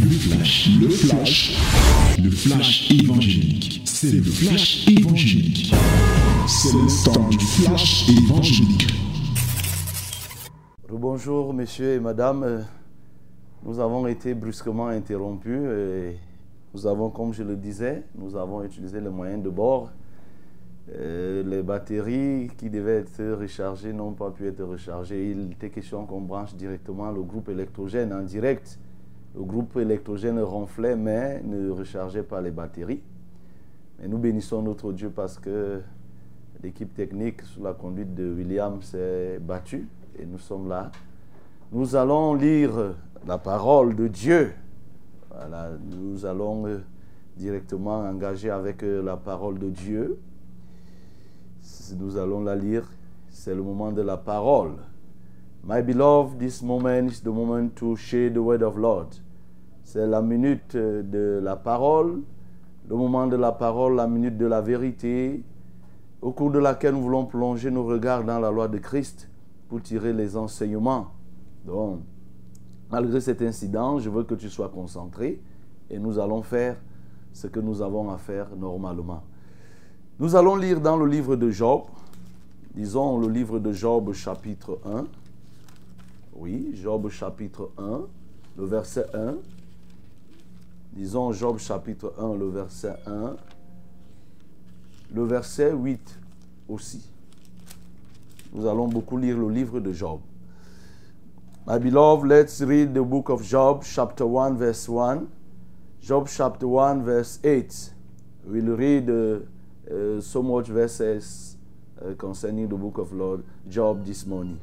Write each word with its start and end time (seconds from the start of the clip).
Le 0.00 0.10
flash, 0.10 0.68
le 0.80 0.88
flash, 0.88 1.56
le 2.22 2.30
flash 2.30 2.90
évangélique. 2.90 3.82
C'est 3.84 4.12
le 4.12 4.22
flash 4.22 4.86
évangélique. 4.88 5.72
C'est 6.46 6.72
le 6.72 7.04
temps 7.04 7.28
du 7.28 7.38
flash 7.38 8.08
évangélique. 8.08 8.86
Bonjour 10.90 11.52
messieurs 11.54 11.94
et 11.94 12.00
madame, 12.00 12.64
nous 13.64 13.80
avons 13.80 14.06
été 14.06 14.34
brusquement 14.34 14.88
interrompus 14.88 15.62
et 15.62 16.16
nous 16.74 16.86
avons, 16.86 17.10
comme 17.10 17.32
je 17.32 17.42
le 17.42 17.56
disais, 17.56 18.04
nous 18.16 18.36
avons 18.36 18.62
utilisé 18.62 19.00
les 19.00 19.10
moyens 19.10 19.42
de 19.42 19.50
bord. 19.50 19.90
Euh, 20.94 21.42
les 21.42 21.62
batteries 21.62 22.48
qui 22.56 22.70
devaient 22.70 22.98
être 22.98 23.40
rechargées 23.40 23.92
n'ont 23.92 24.12
pas 24.12 24.30
pu 24.30 24.46
être 24.46 24.62
rechargées. 24.62 25.30
Il 25.30 25.52
était 25.52 25.70
question 25.70 26.06
qu'on 26.06 26.20
branche 26.20 26.54
directement 26.54 27.10
le 27.10 27.22
groupe 27.22 27.48
électrogène 27.48 28.12
en 28.12 28.22
direct. 28.22 28.78
Le 29.36 29.44
groupe 29.44 29.76
électrogène 29.76 30.40
ronflait 30.40 30.96
mais 30.96 31.42
ne 31.42 31.70
rechargeait 31.70 32.22
pas 32.22 32.40
les 32.40 32.50
batteries. 32.50 33.02
Mais 33.98 34.08
nous 34.08 34.16
bénissons 34.18 34.62
notre 34.62 34.92
Dieu 34.92 35.10
parce 35.10 35.38
que 35.38 35.82
l'équipe 36.62 36.94
technique 36.94 37.42
sous 37.42 37.62
la 37.62 37.74
conduite 37.74 38.14
de 38.14 38.32
William 38.32 38.80
s'est 38.80 39.38
battue 39.38 39.88
et 40.18 40.24
nous 40.24 40.38
sommes 40.38 40.68
là. 40.68 40.90
Nous 41.70 41.96
allons 41.96 42.34
lire 42.34 42.94
la 43.26 43.36
parole 43.36 43.94
de 43.94 44.08
Dieu. 44.08 44.54
Nous 45.90 46.24
allons 46.24 46.66
euh, 46.66 46.78
directement 47.36 47.98
engager 48.00 48.48
avec 48.48 48.82
euh, 48.82 49.02
la 49.02 49.18
parole 49.18 49.58
de 49.58 49.68
Dieu. 49.68 50.18
Nous 51.98 52.16
allons 52.16 52.42
la 52.42 52.56
lire. 52.56 52.88
C'est 53.28 53.54
le 53.54 53.62
moment 53.62 53.92
de 53.92 54.00
la 54.00 54.16
parole. 54.16 54.76
My 55.62 55.82
beloved, 55.82 56.38
this 56.38 56.62
moment 56.62 57.10
is 57.10 57.20
the 57.20 57.26
moment 57.26 57.76
to 57.76 57.96
share 57.96 58.30
the 58.30 58.38
word 58.38 58.62
of 58.62 58.78
Lord. 58.78 59.20
C'est 59.86 60.04
la 60.04 60.20
minute 60.20 60.74
euh, 60.74 61.00
de 61.04 61.40
la 61.40 61.54
parole, 61.54 62.22
le 62.88 62.96
moment 62.96 63.28
de 63.28 63.36
la 63.36 63.52
parole, 63.52 63.94
la 63.94 64.08
minute 64.08 64.36
de 64.36 64.44
la 64.44 64.60
vérité, 64.60 65.44
au 66.20 66.32
cours 66.32 66.50
de 66.50 66.58
laquelle 66.58 66.94
nous 66.94 67.02
voulons 67.02 67.24
plonger 67.24 67.70
nos 67.70 67.84
regards 67.84 68.24
dans 68.24 68.40
la 68.40 68.50
loi 68.50 68.66
de 68.66 68.78
Christ 68.78 69.30
pour 69.68 69.80
tirer 69.80 70.12
les 70.12 70.36
enseignements. 70.36 71.12
Donc, 71.64 72.00
malgré 72.90 73.20
cet 73.20 73.40
incident, 73.42 74.00
je 74.00 74.10
veux 74.10 74.24
que 74.24 74.34
tu 74.34 74.50
sois 74.50 74.70
concentré 74.70 75.40
et 75.88 76.00
nous 76.00 76.18
allons 76.18 76.42
faire 76.42 76.76
ce 77.32 77.46
que 77.46 77.60
nous 77.60 77.80
avons 77.80 78.10
à 78.10 78.18
faire 78.18 78.48
normalement. 78.56 79.22
Nous 80.18 80.34
allons 80.34 80.56
lire 80.56 80.80
dans 80.80 80.96
le 80.96 81.06
livre 81.06 81.36
de 81.36 81.48
Job, 81.50 81.82
disons 82.74 83.20
le 83.20 83.28
livre 83.28 83.60
de 83.60 83.70
Job 83.70 84.12
chapitre 84.14 84.80
1. 84.84 85.04
Oui, 86.34 86.72
Job 86.74 87.08
chapitre 87.08 87.70
1, 87.78 88.00
le 88.58 88.64
verset 88.64 89.06
1. 89.14 89.36
Disons 90.96 91.32
Job 91.32 91.58
chapitre 91.58 92.14
1, 92.18 92.36
le 92.36 92.48
verset 92.48 92.96
1. 93.06 93.36
Le 95.14 95.24
verset 95.24 95.72
8 95.74 96.18
aussi. 96.70 97.06
Nous 98.54 98.66
allons 98.66 98.88
beaucoup 98.88 99.18
lire 99.18 99.36
le 99.36 99.50
livre 99.50 99.78
de 99.78 99.92
Job. 99.92 100.20
My 101.66 101.78
beloved, 101.78 102.26
let's 102.26 102.62
read 102.62 102.94
the 102.94 103.02
book 103.02 103.28
of 103.28 103.42
Job, 103.42 103.82
chapter 103.84 104.24
1, 104.24 104.56
verse 104.56 104.88
1. 104.88 105.26
Job, 106.00 106.28
chapter 106.28 106.66
1, 106.66 107.02
verse 107.02 107.40
8. 107.44 107.92
We'll 108.46 108.74
read 108.74 109.10
uh, 109.10 109.40
uh, 109.92 110.20
so 110.22 110.42
much 110.42 110.68
verses 110.68 111.58
uh, 112.00 112.14
concerning 112.14 112.68
the 112.68 112.76
book 112.76 112.96
of 112.96 113.12
Lord 113.12 113.44
Job 113.68 114.02
this 114.06 114.24
morning. 114.24 114.58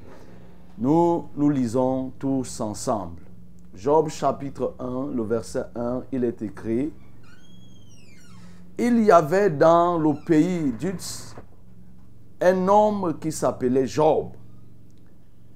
Nous, 0.80 1.30
nous 1.36 1.50
lisons 1.52 2.12
tous 2.18 2.60
ensemble. 2.60 3.22
Job, 3.76 4.08
chapitre 4.10 4.76
1, 4.78 5.16
le 5.16 5.24
verset 5.24 5.64
1, 5.76 6.04
il 6.12 6.24
est 6.24 6.44
écrit 6.44 6.94
Il 8.78 9.04
y 9.04 9.12
avait 9.12 9.50
dans 9.50 9.98
le 9.98 10.24
pays 10.26 10.72
d'Utz 10.74 11.36
un 12.40 12.68
homme 12.68 13.18
qui 13.20 13.32
s'appelait 13.32 13.88
Job. 13.88 14.34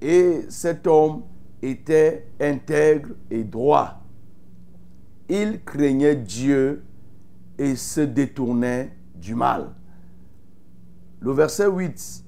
Et 0.02 0.46
cet 0.48 0.88
homme 0.88 1.22
était 1.62 2.26
intègre 2.40 3.10
et 3.30 3.44
droit. 3.44 4.02
Il 5.28 5.62
craignait 5.62 6.16
Dieu 6.16 6.82
et 7.56 7.76
se 7.76 8.00
détournait 8.00 8.96
du 9.14 9.36
mal. 9.36 9.70
Le 11.20 11.30
verset 11.32 11.68
8, 11.68 12.24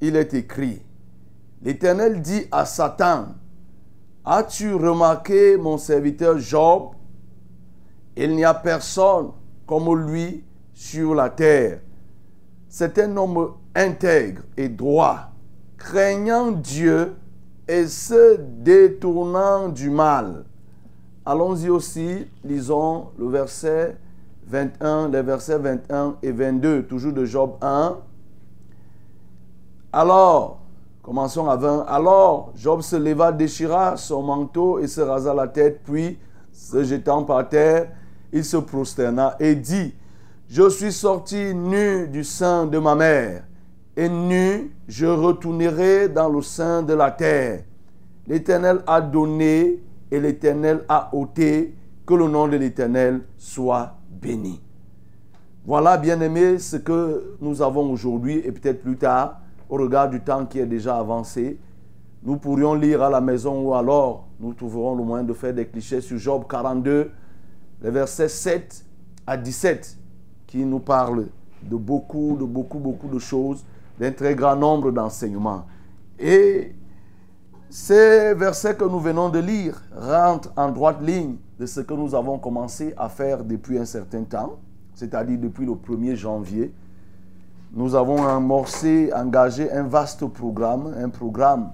il 0.00 0.16
est 0.16 0.34
écrit, 0.34 0.82
L'Éternel 1.62 2.20
dit 2.20 2.46
à 2.50 2.64
Satan, 2.64 3.34
As-tu 4.30 4.74
remarqué 4.74 5.56
mon 5.56 5.78
serviteur 5.78 6.36
Job? 6.38 6.90
Il 8.14 8.36
n'y 8.36 8.44
a 8.44 8.52
personne 8.52 9.30
comme 9.66 10.06
lui 10.06 10.44
sur 10.74 11.14
la 11.14 11.30
terre. 11.30 11.80
C'est 12.68 12.98
un 12.98 13.16
homme 13.16 13.54
intègre 13.74 14.42
et 14.58 14.68
droit, 14.68 15.30
craignant 15.78 16.50
Dieu 16.50 17.14
et 17.66 17.86
se 17.86 18.36
détournant 18.36 19.70
du 19.70 19.88
mal. 19.88 20.44
Allons-y 21.24 21.70
aussi, 21.70 22.26
lisons 22.44 23.06
le 23.18 23.30
verset 23.30 23.96
21, 24.46 25.08
les 25.08 25.22
versets 25.22 25.58
21 25.58 26.16
et 26.22 26.32
22, 26.32 26.82
toujours 26.82 27.14
de 27.14 27.24
Job 27.24 27.56
1. 27.62 27.96
Alors, 29.90 30.57
commençons 31.08 31.48
à 31.48 31.56
20. 31.56 31.86
Alors, 31.88 32.52
Job 32.54 32.82
se 32.82 32.94
leva, 32.94 33.32
déchira 33.32 33.96
son 33.96 34.22
manteau 34.22 34.78
et 34.78 34.86
se 34.86 35.00
rasa 35.00 35.32
la 35.32 35.48
tête, 35.48 35.80
puis, 35.82 36.18
se 36.52 36.84
jetant 36.84 37.24
par 37.24 37.48
terre, 37.48 37.88
il 38.30 38.44
se 38.44 38.58
prosterna 38.58 39.34
et 39.40 39.54
dit, 39.54 39.94
je 40.50 40.68
suis 40.68 40.92
sorti 40.92 41.54
nu 41.54 42.08
du 42.08 42.24
sein 42.24 42.66
de 42.66 42.76
ma 42.76 42.94
mère, 42.94 43.44
et 43.96 44.10
nu 44.10 44.70
je 44.86 45.06
retournerai 45.06 46.10
dans 46.10 46.28
le 46.28 46.42
sein 46.42 46.82
de 46.82 46.92
la 46.92 47.10
terre. 47.10 47.62
L'Éternel 48.26 48.82
a 48.86 49.00
donné 49.00 49.82
et 50.10 50.20
l'Éternel 50.20 50.84
a 50.90 51.08
ôté, 51.14 51.74
que 52.04 52.12
le 52.12 52.28
nom 52.28 52.48
de 52.48 52.56
l'Éternel 52.58 53.22
soit 53.38 53.94
béni. 54.10 54.60
Voilà, 55.64 55.96
bien-aimés, 55.96 56.58
ce 56.58 56.76
que 56.76 57.36
nous 57.40 57.62
avons 57.62 57.90
aujourd'hui 57.90 58.42
et 58.44 58.52
peut-être 58.52 58.82
plus 58.82 58.98
tard, 58.98 59.40
au 59.68 59.76
regard 59.76 60.08
du 60.08 60.20
temps 60.20 60.46
qui 60.46 60.58
est 60.58 60.66
déjà 60.66 60.98
avancé, 60.98 61.58
nous 62.22 62.36
pourrions 62.36 62.74
lire 62.74 63.02
à 63.02 63.10
la 63.10 63.20
maison 63.20 63.62
ou 63.62 63.74
alors 63.74 64.26
nous 64.40 64.52
trouverons 64.54 64.94
le 64.94 65.04
moyen 65.04 65.24
de 65.24 65.32
faire 65.32 65.54
des 65.54 65.66
clichés 65.66 66.00
sur 66.00 66.18
Job 66.18 66.44
42, 66.48 67.10
les 67.82 67.90
versets 67.90 68.28
7 68.28 68.84
à 69.26 69.36
17, 69.36 69.96
qui 70.46 70.64
nous 70.64 70.80
parlent 70.80 71.28
de 71.62 71.76
beaucoup, 71.76 72.36
de 72.38 72.44
beaucoup, 72.44 72.78
beaucoup 72.78 73.08
de 73.08 73.18
choses, 73.18 73.64
d'un 73.98 74.12
très 74.12 74.34
grand 74.34 74.56
nombre 74.56 74.90
d'enseignements. 74.90 75.64
Et 76.18 76.74
ces 77.70 78.34
versets 78.34 78.74
que 78.74 78.84
nous 78.84 79.00
venons 79.00 79.28
de 79.28 79.38
lire 79.38 79.82
rentrent 79.94 80.52
en 80.56 80.70
droite 80.70 81.02
ligne 81.02 81.36
de 81.58 81.66
ce 81.66 81.80
que 81.80 81.94
nous 81.94 82.14
avons 82.14 82.38
commencé 82.38 82.94
à 82.96 83.08
faire 83.08 83.44
depuis 83.44 83.78
un 83.78 83.84
certain 83.84 84.24
temps, 84.24 84.58
c'est-à-dire 84.94 85.38
depuis 85.38 85.66
le 85.66 85.72
1er 85.72 86.14
janvier. 86.14 86.72
Nous 87.72 87.94
avons 87.94 88.26
amorcé, 88.26 89.10
engagé 89.14 89.70
un 89.70 89.82
vaste 89.82 90.26
programme, 90.26 90.94
un 90.98 91.10
programme 91.10 91.72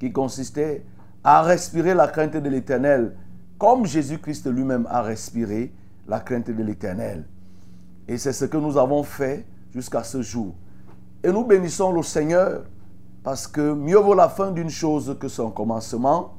qui 0.00 0.12
consistait 0.12 0.84
à 1.22 1.42
respirer 1.42 1.94
la 1.94 2.08
crainte 2.08 2.36
de 2.36 2.48
l'Éternel, 2.48 3.14
comme 3.58 3.86
Jésus-Christ 3.86 4.46
lui-même 4.46 4.86
a 4.90 5.02
respiré 5.02 5.72
la 6.06 6.20
crainte 6.20 6.50
de 6.50 6.62
l'Éternel. 6.62 7.24
Et 8.08 8.18
c'est 8.18 8.32
ce 8.32 8.44
que 8.44 8.56
nous 8.56 8.76
avons 8.76 9.02
fait 9.02 9.46
jusqu'à 9.72 10.02
ce 10.02 10.20
jour. 10.20 10.54
Et 11.22 11.32
nous 11.32 11.44
bénissons 11.44 11.92
le 11.92 12.02
Seigneur 12.02 12.64
parce 13.22 13.46
que 13.46 13.72
mieux 13.72 13.98
vaut 13.98 14.14
la 14.14 14.28
fin 14.28 14.50
d'une 14.50 14.68
chose 14.68 15.16
que 15.18 15.28
son 15.28 15.50
commencement. 15.50 16.34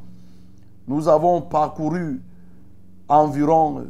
Nous 0.88 1.08
avons 1.08 1.42
parcouru 1.42 2.22
environ 3.08 3.86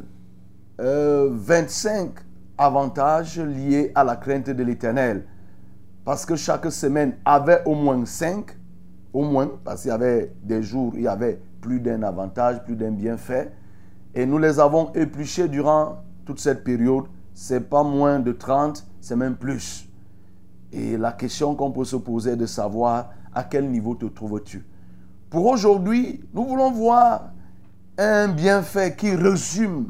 25 0.78 2.12
avantages 2.58 3.38
liés 3.38 3.92
à 3.94 4.04
la 4.04 4.16
crainte 4.16 4.50
de 4.50 4.62
l'Éternel. 4.62 5.24
Parce 6.04 6.24
que 6.24 6.36
chaque 6.36 6.70
semaine 6.70 7.16
avait 7.24 7.62
au 7.64 7.74
moins 7.74 8.04
5, 8.04 8.46
au 9.12 9.22
moins, 9.24 9.50
parce 9.64 9.82
qu'il 9.82 9.90
y 9.90 9.94
avait 9.94 10.32
des 10.42 10.62
jours, 10.62 10.92
il 10.94 11.02
y 11.02 11.08
avait 11.08 11.40
plus 11.60 11.80
d'un 11.80 12.02
avantage, 12.02 12.62
plus 12.64 12.76
d'un 12.76 12.92
bienfait. 12.92 13.52
Et 14.14 14.24
nous 14.24 14.38
les 14.38 14.60
avons 14.60 14.92
épluchés 14.92 15.48
durant 15.48 16.02
toute 16.24 16.38
cette 16.38 16.64
période. 16.64 17.04
C'est 17.34 17.68
pas 17.68 17.82
moins 17.82 18.18
de 18.18 18.32
30, 18.32 18.86
c'est 19.00 19.16
même 19.16 19.36
plus. 19.36 19.88
Et 20.72 20.96
la 20.96 21.12
question 21.12 21.54
qu'on 21.54 21.70
peut 21.70 21.84
se 21.84 21.96
poser 21.96 22.32
est 22.32 22.36
de 22.36 22.46
savoir 22.46 23.10
à 23.34 23.44
quel 23.44 23.70
niveau 23.70 23.94
te 23.94 24.06
trouves-tu. 24.06 24.64
Pour 25.28 25.46
aujourd'hui, 25.46 26.24
nous 26.32 26.44
voulons 26.44 26.70
voir 26.70 27.32
un 27.98 28.28
bienfait 28.28 28.94
qui 28.94 29.14
résume 29.14 29.88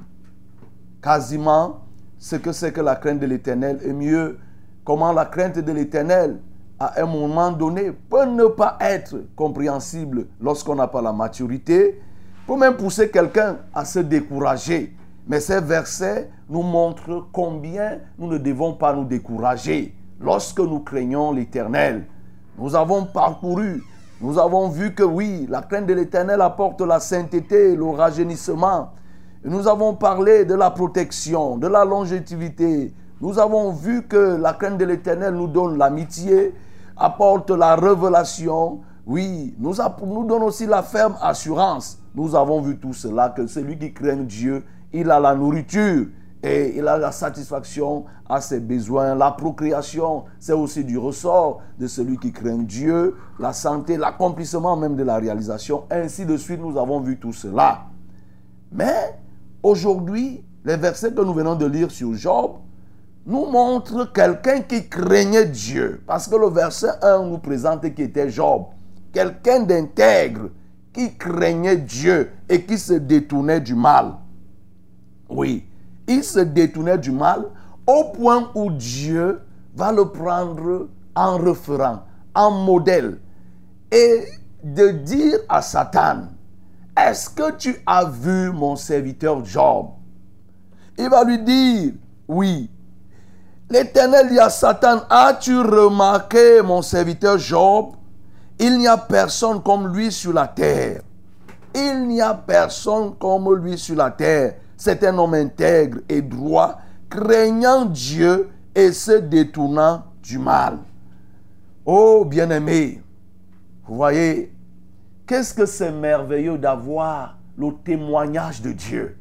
quasiment 1.02 1.85
ce 2.18 2.36
que 2.36 2.52
c'est 2.52 2.72
que 2.72 2.80
la 2.80 2.96
crainte 2.96 3.20
de 3.20 3.26
l'Éternel 3.26 3.78
et 3.84 3.92
mieux 3.92 4.38
comment 4.86 5.12
la 5.12 5.24
crainte 5.26 5.58
de 5.58 5.72
l'Éternel 5.72 6.38
à 6.78 7.02
un 7.02 7.06
moment 7.06 7.50
donné 7.50 7.90
peut 7.90 8.24
ne 8.24 8.46
pas 8.46 8.78
être 8.80 9.16
compréhensible 9.34 10.26
lorsqu'on 10.40 10.76
n'a 10.76 10.86
pas 10.86 11.02
la 11.02 11.12
maturité? 11.12 12.00
Peut 12.46 12.56
même 12.56 12.76
pousser 12.76 13.10
quelqu'un 13.10 13.58
à 13.74 13.84
se 13.84 13.98
décourager. 13.98 14.94
Mais 15.26 15.40
ces 15.40 15.60
versets 15.60 16.30
nous 16.48 16.62
montrent 16.62 17.26
combien 17.32 17.98
nous 18.18 18.28
ne 18.28 18.38
devons 18.38 18.74
pas 18.74 18.94
nous 18.94 19.04
décourager 19.04 19.92
lorsque 20.20 20.60
nous 20.60 20.80
craignons 20.80 21.32
l'Éternel. 21.32 22.04
Nous 22.56 22.76
avons 22.76 23.04
parcouru, 23.06 23.82
nous 24.20 24.38
avons 24.38 24.68
vu 24.68 24.94
que 24.94 25.02
oui, 25.02 25.46
la 25.50 25.62
crainte 25.62 25.86
de 25.86 25.94
l'Éternel 25.94 26.40
apporte 26.40 26.80
la 26.82 27.00
sainteté, 27.00 27.74
le 27.74 27.86
rajeunissement. 27.86 28.92
Nous 29.46 29.68
avons 29.68 29.94
parlé 29.94 30.44
de 30.44 30.56
la 30.56 30.72
protection, 30.72 31.56
de 31.56 31.68
la 31.68 31.84
longévité. 31.84 32.92
Nous 33.20 33.38
avons 33.38 33.70
vu 33.70 34.02
que 34.02 34.36
la 34.36 34.52
crainte 34.54 34.76
de 34.76 34.84
l'Éternel 34.84 35.34
nous 35.34 35.46
donne 35.46 35.78
l'amitié, 35.78 36.52
apporte 36.96 37.50
la 37.52 37.76
révélation. 37.76 38.80
Oui, 39.06 39.54
nous, 39.60 39.74
nous 40.04 40.24
donne 40.24 40.42
aussi 40.42 40.66
la 40.66 40.82
ferme 40.82 41.14
assurance. 41.22 42.00
Nous 42.16 42.34
avons 42.34 42.60
vu 42.60 42.76
tout 42.76 42.92
cela, 42.92 43.28
que 43.28 43.46
celui 43.46 43.78
qui 43.78 43.92
craint 43.92 44.16
Dieu, 44.16 44.64
il 44.92 45.08
a 45.12 45.20
la 45.20 45.36
nourriture 45.36 46.08
et 46.42 46.76
il 46.76 46.88
a 46.88 46.98
la 46.98 47.12
satisfaction 47.12 48.04
à 48.28 48.40
ses 48.40 48.58
besoins. 48.58 49.14
La 49.14 49.30
procréation, 49.30 50.24
c'est 50.40 50.54
aussi 50.54 50.82
du 50.82 50.98
ressort 50.98 51.60
de 51.78 51.86
celui 51.86 52.18
qui 52.18 52.32
craint 52.32 52.64
Dieu, 52.64 53.14
la 53.38 53.52
santé, 53.52 53.96
l'accomplissement 53.96 54.76
même 54.76 54.96
de 54.96 55.04
la 55.04 55.18
réalisation. 55.18 55.84
Ainsi 55.88 56.26
de 56.26 56.36
suite, 56.36 56.60
nous 56.60 56.76
avons 56.76 56.98
vu 56.98 57.16
tout 57.16 57.32
cela. 57.32 57.84
Mais 58.72 59.20
aujourd'hui, 59.62 60.44
les 60.64 60.76
versets 60.76 61.12
que 61.12 61.20
nous 61.22 61.34
venons 61.34 61.54
de 61.54 61.66
lire 61.66 61.90
sur 61.90 62.14
Job 62.14 62.52
nous 63.26 63.46
montrent 63.46 64.12
quelqu'un 64.12 64.60
qui 64.60 64.88
craignait 64.88 65.46
Dieu. 65.46 66.02
Parce 66.06 66.28
que 66.28 66.36
le 66.36 66.48
verset 66.48 66.90
1 67.02 67.24
nous 67.24 67.38
présente 67.38 67.92
qui 67.94 68.02
était 68.02 68.30
Job. 68.30 68.66
Quelqu'un 69.12 69.60
d'intègre 69.60 70.50
qui 70.92 71.16
craignait 71.16 71.76
Dieu 71.76 72.30
et 72.48 72.64
qui 72.64 72.78
se 72.78 72.94
détournait 72.94 73.60
du 73.60 73.74
mal. 73.74 74.14
Oui, 75.28 75.66
il 76.06 76.22
se 76.22 76.40
détournait 76.40 76.98
du 76.98 77.10
mal 77.10 77.46
au 77.86 78.04
point 78.12 78.50
où 78.54 78.70
Dieu 78.70 79.40
va 79.74 79.92
le 79.92 80.06
prendre 80.06 80.88
en 81.14 81.36
référent, 81.36 82.02
en 82.34 82.50
modèle, 82.50 83.18
et 83.90 84.24
de 84.62 84.88
dire 84.88 85.38
à 85.48 85.62
Satan, 85.62 86.28
est-ce 86.96 87.28
que 87.28 87.52
tu 87.56 87.76
as 87.86 88.04
vu 88.04 88.50
mon 88.50 88.76
serviteur 88.76 89.44
Job? 89.44 89.88
Il 90.98 91.10
va 91.10 91.24
lui 91.24 91.38
dire, 91.38 91.92
oui. 92.26 92.70
L'Éternel 93.68 94.28
dit 94.28 94.38
à 94.38 94.48
Satan, 94.48 95.02
as-tu 95.10 95.58
remarqué 95.58 96.62
mon 96.62 96.82
serviteur 96.82 97.38
Job? 97.38 97.96
Il 98.58 98.78
n'y 98.78 98.86
a 98.86 98.96
personne 98.96 99.62
comme 99.62 99.94
lui 99.94 100.10
sur 100.10 100.32
la 100.32 100.46
terre. 100.46 101.02
Il 101.74 102.08
n'y 102.08 102.22
a 102.22 102.32
personne 102.32 103.14
comme 103.16 103.54
lui 103.54 103.76
sur 103.76 103.96
la 103.96 104.10
terre. 104.10 104.54
C'est 104.76 105.04
un 105.04 105.18
homme 105.18 105.34
intègre 105.34 105.98
et 106.08 106.22
droit, 106.22 106.78
craignant 107.10 107.84
Dieu 107.84 108.48
et 108.74 108.92
se 108.92 109.12
détournant 109.12 110.04
du 110.22 110.38
mal. 110.38 110.78
Oh 111.84 112.24
bien-aimé, 112.24 113.02
vous 113.86 113.96
voyez, 113.96 114.52
qu'est-ce 115.26 115.52
que 115.54 115.66
c'est 115.66 115.92
merveilleux 115.92 116.58
d'avoir 116.58 117.38
le 117.58 117.72
témoignage 117.84 118.62
de 118.62 118.72
Dieu? 118.72 119.18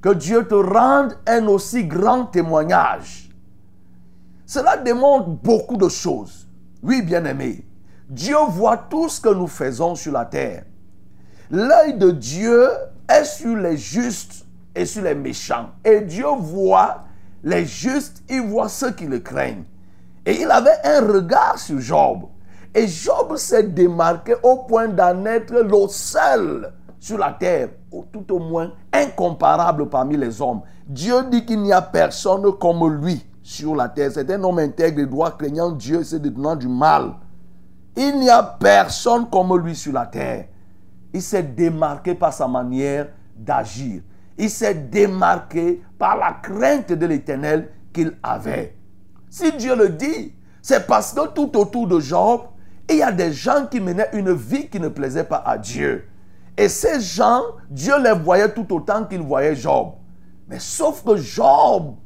Que 0.00 0.12
Dieu 0.12 0.46
te 0.46 0.54
rende 0.54 1.16
un 1.26 1.46
aussi 1.46 1.84
grand 1.84 2.26
témoignage. 2.26 3.30
Cela 4.44 4.76
démontre 4.76 5.28
beaucoup 5.28 5.78
de 5.78 5.88
choses. 5.88 6.46
Oui, 6.82 7.00
bien-aimé, 7.00 7.66
Dieu 8.08 8.36
voit 8.48 8.76
tout 8.76 9.08
ce 9.08 9.20
que 9.20 9.30
nous 9.30 9.46
faisons 9.46 9.94
sur 9.94 10.12
la 10.12 10.26
terre. 10.26 10.64
L'œil 11.50 11.96
de 11.96 12.10
Dieu 12.10 12.68
est 13.08 13.24
sur 13.24 13.56
les 13.56 13.78
justes 13.78 14.44
et 14.74 14.84
sur 14.84 15.02
les 15.02 15.14
méchants. 15.14 15.70
Et 15.84 16.02
Dieu 16.02 16.26
voit 16.38 17.04
les 17.42 17.64
justes, 17.64 18.22
il 18.28 18.42
voit 18.42 18.68
ceux 18.68 18.90
qui 18.90 19.06
le 19.06 19.20
craignent. 19.20 19.64
Et 20.26 20.42
il 20.42 20.50
avait 20.50 20.78
un 20.84 21.00
regard 21.00 21.58
sur 21.58 21.80
Job. 21.80 22.24
Et 22.74 22.88
Job 22.88 23.36
s'est 23.36 23.62
démarqué 23.62 24.34
au 24.42 24.58
point 24.64 24.88
d'en 24.88 25.24
être 25.26 25.52
le 25.52 25.88
seul 25.88 26.72
sur 26.98 27.18
la 27.18 27.32
terre, 27.32 27.68
ou 27.92 28.04
tout 28.12 28.32
au 28.32 28.38
moins 28.38 28.72
incomparable 28.92 29.88
parmi 29.88 30.16
les 30.16 30.40
hommes. 30.40 30.62
Dieu 30.86 31.14
dit 31.30 31.44
qu'il 31.44 31.60
n'y 31.60 31.72
a 31.72 31.82
personne 31.82 32.50
comme 32.58 33.00
lui 33.00 33.24
sur 33.42 33.76
la 33.76 33.88
terre. 33.88 34.10
C'est 34.12 34.30
un 34.30 34.42
homme 34.42 34.58
intègre 34.58 35.00
et 35.00 35.06
droit, 35.06 35.30
craignant 35.30 35.70
Dieu 35.70 36.00
et 36.00 36.04
se 36.04 36.16
détenant 36.16 36.56
du 36.56 36.68
mal. 36.68 37.14
Il 37.96 38.18
n'y 38.18 38.30
a 38.30 38.42
personne 38.42 39.28
comme 39.30 39.56
lui 39.56 39.76
sur 39.76 39.92
la 39.92 40.06
terre. 40.06 40.46
Il 41.12 41.22
s'est 41.22 41.42
démarqué 41.42 42.14
par 42.14 42.32
sa 42.32 42.48
manière 42.48 43.08
d'agir 43.36 44.00
il 44.38 44.50
s'est 44.50 44.74
démarqué 44.74 45.82
par 45.98 46.16
la 46.16 46.32
crainte 46.32 46.92
de 46.92 47.06
l'éternel 47.06 47.70
qu'il 47.92 48.16
avait. 48.22 48.76
Si 49.30 49.52
Dieu 49.56 49.76
le 49.76 49.90
dit, 49.90 50.34
c'est 50.62 50.86
parce 50.86 51.12
que 51.12 51.28
tout 51.28 51.56
autour 51.56 51.86
de 51.86 52.00
Job, 52.00 52.40
il 52.90 52.96
y 52.96 53.02
a 53.02 53.12
des 53.12 53.32
gens 53.32 53.66
qui 53.70 53.80
menaient 53.80 54.10
une 54.12 54.32
vie 54.32 54.68
qui 54.68 54.78
ne 54.78 54.88
plaisait 54.88 55.24
pas 55.24 55.42
à 55.44 55.56
Dieu. 55.58 56.06
Et 56.56 56.68
ces 56.68 57.00
gens, 57.00 57.42
Dieu 57.70 57.94
les 58.02 58.12
voyait 58.12 58.52
tout 58.52 58.72
autant 58.72 59.04
qu'il 59.04 59.22
voyait 59.22 59.56
Job. 59.56 59.94
Mais 60.48 60.58
sauf 60.58 61.02
que 61.02 61.16
Job 61.16 61.96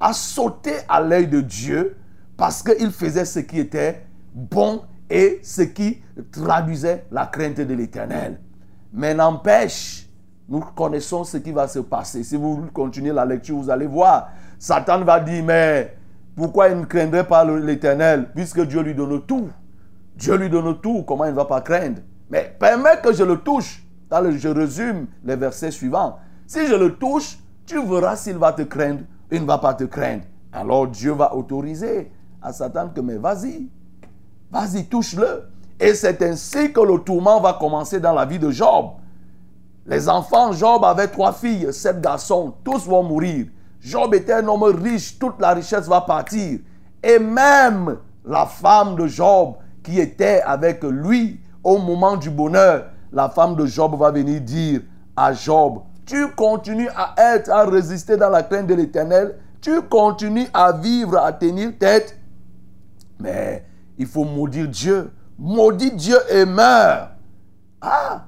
a 0.00 0.12
sauté 0.12 0.72
à 0.88 1.00
l'œil 1.00 1.26
de 1.26 1.40
Dieu 1.40 1.96
parce 2.36 2.62
qu'il 2.62 2.90
faisait 2.90 3.24
ce 3.24 3.38
qui 3.38 3.58
était 3.58 4.04
bon 4.34 4.82
et 5.08 5.40
ce 5.42 5.62
qui 5.62 6.02
traduisait 6.30 7.06
la 7.10 7.26
crainte 7.26 7.60
de 7.60 7.74
l'éternel. 7.74 8.40
Mais 8.92 9.14
n'empêche, 9.14 10.08
nous 10.48 10.60
connaissons 10.60 11.24
ce 11.24 11.36
qui 11.38 11.52
va 11.52 11.68
se 11.68 11.78
passer. 11.78 12.24
Si 12.24 12.36
vous 12.36 12.66
continuez 12.72 13.12
la 13.12 13.24
lecture, 13.24 13.56
vous 13.56 13.70
allez 13.70 13.86
voir. 13.86 14.30
Satan 14.58 15.04
va 15.04 15.20
dire, 15.20 15.44
mais 15.44 15.96
pourquoi 16.36 16.68
il 16.68 16.78
ne 16.78 16.84
craindrait 16.84 17.26
pas 17.26 17.44
l'éternel 17.44 18.28
puisque 18.34 18.60
Dieu 18.66 18.82
lui 18.82 18.94
donne 18.94 19.22
tout? 19.24 19.48
Dieu 20.18 20.34
lui 20.34 20.50
donne 20.50 20.80
tout, 20.80 21.04
comment 21.06 21.24
il 21.26 21.30
ne 21.30 21.36
va 21.36 21.44
pas 21.44 21.60
craindre 21.60 22.00
Mais 22.28 22.54
permets 22.58 23.00
que 23.02 23.12
je 23.12 23.22
le 23.22 23.38
touche. 23.38 23.84
je 24.10 24.48
résume 24.48 25.06
les 25.24 25.36
versets 25.36 25.70
suivants. 25.70 26.18
Si 26.46 26.66
je 26.66 26.74
le 26.74 26.96
touche, 26.96 27.38
tu 27.64 27.80
verras 27.86 28.16
s'il 28.16 28.36
va 28.36 28.52
te 28.52 28.62
craindre, 28.62 29.02
il 29.30 29.42
ne 29.42 29.46
va 29.46 29.58
pas 29.58 29.74
te 29.74 29.84
craindre. 29.84 30.24
Alors 30.52 30.88
Dieu 30.88 31.12
va 31.12 31.34
autoriser 31.36 32.10
à 32.42 32.52
Satan 32.52 32.88
que, 32.88 33.00
mais 33.00 33.16
vas-y, 33.16 33.68
vas-y, 34.50 34.86
touche-le. 34.86 35.44
Et 35.78 35.94
c'est 35.94 36.20
ainsi 36.22 36.72
que 36.72 36.80
le 36.80 36.98
tourment 36.98 37.40
va 37.40 37.52
commencer 37.52 38.00
dans 38.00 38.12
la 38.12 38.24
vie 38.24 38.40
de 38.40 38.50
Job. 38.50 38.86
Les 39.86 40.08
enfants, 40.08 40.50
Job 40.52 40.82
avait 40.84 41.08
trois 41.08 41.32
filles, 41.32 41.72
sept 41.72 42.00
garçons, 42.00 42.54
tous 42.64 42.86
vont 42.86 43.04
mourir. 43.04 43.46
Job 43.80 44.14
était 44.14 44.32
un 44.32 44.48
homme 44.48 44.64
riche, 44.64 45.16
toute 45.18 45.40
la 45.40 45.54
richesse 45.54 45.86
va 45.86 46.00
partir. 46.00 46.58
Et 47.02 47.20
même 47.20 47.98
la 48.24 48.46
femme 48.46 48.96
de 48.96 49.06
Job 49.06 49.54
qui 49.88 49.98
était 50.00 50.42
avec 50.42 50.84
lui 50.84 51.40
au 51.64 51.78
moment 51.78 52.16
du 52.16 52.28
bonheur, 52.28 52.90
la 53.10 53.30
femme 53.30 53.56
de 53.56 53.64
Job 53.64 53.96
va 53.98 54.10
venir 54.10 54.38
dire 54.42 54.82
à 55.16 55.32
Job, 55.32 55.80
tu 56.04 56.28
continues 56.32 56.90
à 56.94 57.14
être, 57.16 57.50
à 57.50 57.64
résister 57.64 58.18
dans 58.18 58.28
la 58.28 58.42
crainte 58.42 58.66
de 58.66 58.74
l'éternel, 58.74 59.36
tu 59.62 59.80
continues 59.82 60.46
à 60.52 60.72
vivre, 60.72 61.16
à 61.16 61.32
tenir 61.32 61.70
tête. 61.78 62.18
Mais 63.18 63.64
il 63.96 64.06
faut 64.06 64.24
maudire 64.24 64.68
Dieu. 64.68 65.10
Maudit 65.38 65.92
Dieu 65.92 66.18
et 66.30 66.44
meurt. 66.44 67.12
Ah, 67.80 68.26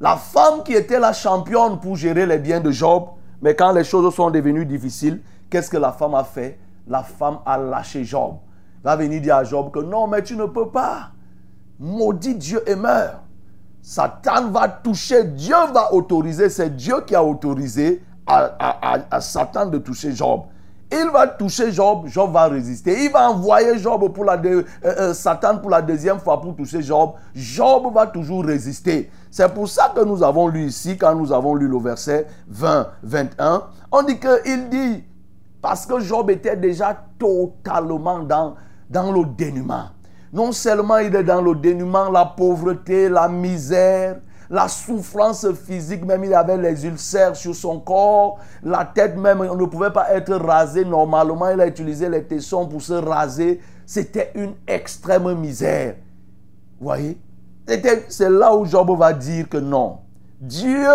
la 0.00 0.16
femme 0.16 0.62
qui 0.64 0.72
était 0.72 0.98
la 0.98 1.12
championne 1.12 1.78
pour 1.78 1.96
gérer 1.96 2.24
les 2.24 2.38
biens 2.38 2.60
de 2.60 2.70
Job, 2.70 3.04
mais 3.42 3.54
quand 3.54 3.72
les 3.72 3.84
choses 3.84 4.14
sont 4.14 4.30
devenues 4.30 4.64
difficiles, 4.64 5.20
qu'est-ce 5.50 5.68
que 5.68 5.76
la 5.76 5.92
femme 5.92 6.14
a 6.14 6.24
fait? 6.24 6.58
La 6.88 7.02
femme 7.02 7.38
a 7.44 7.58
lâché 7.58 8.02
Job. 8.02 8.36
Va 8.84 8.96
venir 8.96 9.20
dire 9.20 9.36
à 9.36 9.44
Job 9.44 9.70
que 9.70 9.80
non, 9.80 10.06
mais 10.06 10.22
tu 10.22 10.36
ne 10.36 10.46
peux 10.46 10.68
pas. 10.68 11.10
Maudit 11.78 12.34
Dieu 12.34 12.62
et 12.66 12.74
meurt. 12.74 13.22
Satan 13.82 14.48
va 14.50 14.68
toucher, 14.68 15.24
Dieu 15.24 15.56
va 15.74 15.92
autoriser, 15.92 16.48
c'est 16.48 16.76
Dieu 16.76 17.00
qui 17.04 17.16
a 17.16 17.24
autorisé 17.24 18.02
à, 18.26 19.20
Satan 19.20 19.66
de 19.66 19.78
toucher 19.78 20.12
Job. 20.12 20.42
Il 20.92 21.10
va 21.10 21.26
toucher 21.26 21.72
Job, 21.72 22.06
Job 22.06 22.32
va 22.32 22.48
résister. 22.48 23.04
Il 23.04 23.10
va 23.10 23.30
envoyer 23.30 23.78
Job 23.78 24.12
pour 24.12 24.24
la 24.24 24.34
euh, 24.34 24.62
euh, 24.84 25.14
Satan 25.14 25.58
pour 25.58 25.70
la 25.70 25.80
deuxième 25.80 26.20
fois 26.20 26.40
pour 26.40 26.54
toucher 26.54 26.82
Job. 26.82 27.12
Job 27.34 27.92
va 27.94 28.06
toujours 28.06 28.44
résister. 28.44 29.10
C'est 29.30 29.52
pour 29.52 29.68
ça 29.68 29.92
que 29.96 30.04
nous 30.04 30.22
avons 30.22 30.48
lu 30.48 30.66
ici, 30.66 30.98
quand 30.98 31.14
nous 31.14 31.32
avons 31.32 31.54
lu 31.54 31.66
le 31.66 31.78
verset 31.78 32.26
20, 32.48 32.88
21, 33.02 33.62
on 33.90 34.02
dit 34.02 34.18
qu'il 34.20 34.68
dit, 34.68 35.02
parce 35.62 35.86
que 35.86 35.98
Job 35.98 36.30
était 36.30 36.56
déjà 36.56 36.94
totalement 37.18 38.18
dans, 38.18 38.54
dans 38.92 39.10
le 39.10 39.24
dénuement. 39.24 39.86
Non 40.32 40.52
seulement 40.52 40.98
il 40.98 41.14
est 41.16 41.24
dans 41.24 41.42
le 41.42 41.54
dénuement, 41.54 42.10
la 42.10 42.24
pauvreté, 42.24 43.08
la 43.08 43.28
misère, 43.28 44.16
la 44.48 44.68
souffrance 44.68 45.46
physique, 45.66 46.04
même 46.04 46.24
il 46.24 46.34
avait 46.34 46.58
les 46.58 46.86
ulcères 46.86 47.34
sur 47.34 47.54
son 47.54 47.80
corps, 47.80 48.38
la 48.62 48.84
tête 48.84 49.16
même, 49.16 49.40
on 49.40 49.56
ne 49.56 49.64
pouvait 49.64 49.90
pas 49.90 50.10
être 50.12 50.34
rasé 50.34 50.84
normalement, 50.84 51.48
il 51.48 51.60
a 51.60 51.66
utilisé 51.66 52.08
les 52.08 52.22
tessons 52.22 52.66
pour 52.66 52.82
se 52.82 52.92
raser. 52.92 53.60
C'était 53.86 54.30
une 54.34 54.54
extrême 54.66 55.34
misère. 55.34 55.96
Vous 56.78 56.86
voyez? 56.86 57.18
C'est 58.08 58.30
là 58.30 58.54
où 58.54 58.64
Job 58.64 58.90
va 58.98 59.12
dire 59.12 59.48
que 59.48 59.58
non. 59.58 59.98
Dieu, 60.40 60.88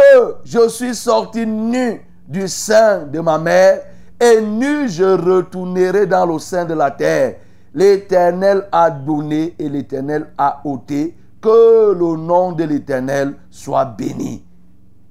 je 0.43 0.67
suis 0.69 0.95
sorti 0.95 1.45
nu 1.45 2.01
du 2.27 2.47
sein 2.47 3.05
de 3.05 3.19
ma 3.19 3.37
mère, 3.37 3.81
et 4.19 4.41
nu 4.41 4.87
je 4.89 5.03
retournerai 5.03 6.05
dans 6.05 6.25
le 6.25 6.39
sein 6.39 6.65
de 6.65 6.73
la 6.73 6.91
terre. 6.91 7.35
L'Éternel 7.77 8.67
a 8.71 8.89
donné 8.89 9.53
et 9.59 9.69
l'Éternel 9.69 10.31
a 10.35 10.61
ôté. 10.65 11.15
Que 11.39 11.93
le 11.93 12.17
nom 12.17 12.51
de 12.51 12.63
l'Éternel 12.63 13.35
soit 13.51 13.85
béni. 13.85 14.43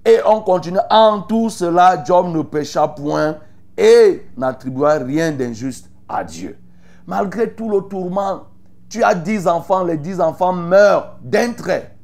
Et 0.05 0.19
on 0.27 0.41
continue. 0.41 0.81
En 0.91 1.23
tout 1.23 1.49
cela, 1.49 2.03
Job 2.05 2.27
ne 2.35 2.43
pécha 2.43 2.89
point 2.89 3.37
et 3.79 4.27
n'attribua 4.37 4.95
rien 4.95 5.31
d'injuste 5.31 5.89
à 6.09 6.25
Dieu. 6.25 6.59
Malgré 7.07 7.53
tout 7.53 7.71
le 7.71 7.83
tourment, 7.83 8.47
tu 8.89 9.05
as 9.05 9.15
dix 9.15 9.47
enfants, 9.47 9.85
les 9.85 9.97
dix 9.97 10.21
enfants 10.21 10.53
meurent 10.53 11.19
d'un 11.23 11.53
trait. 11.53 11.95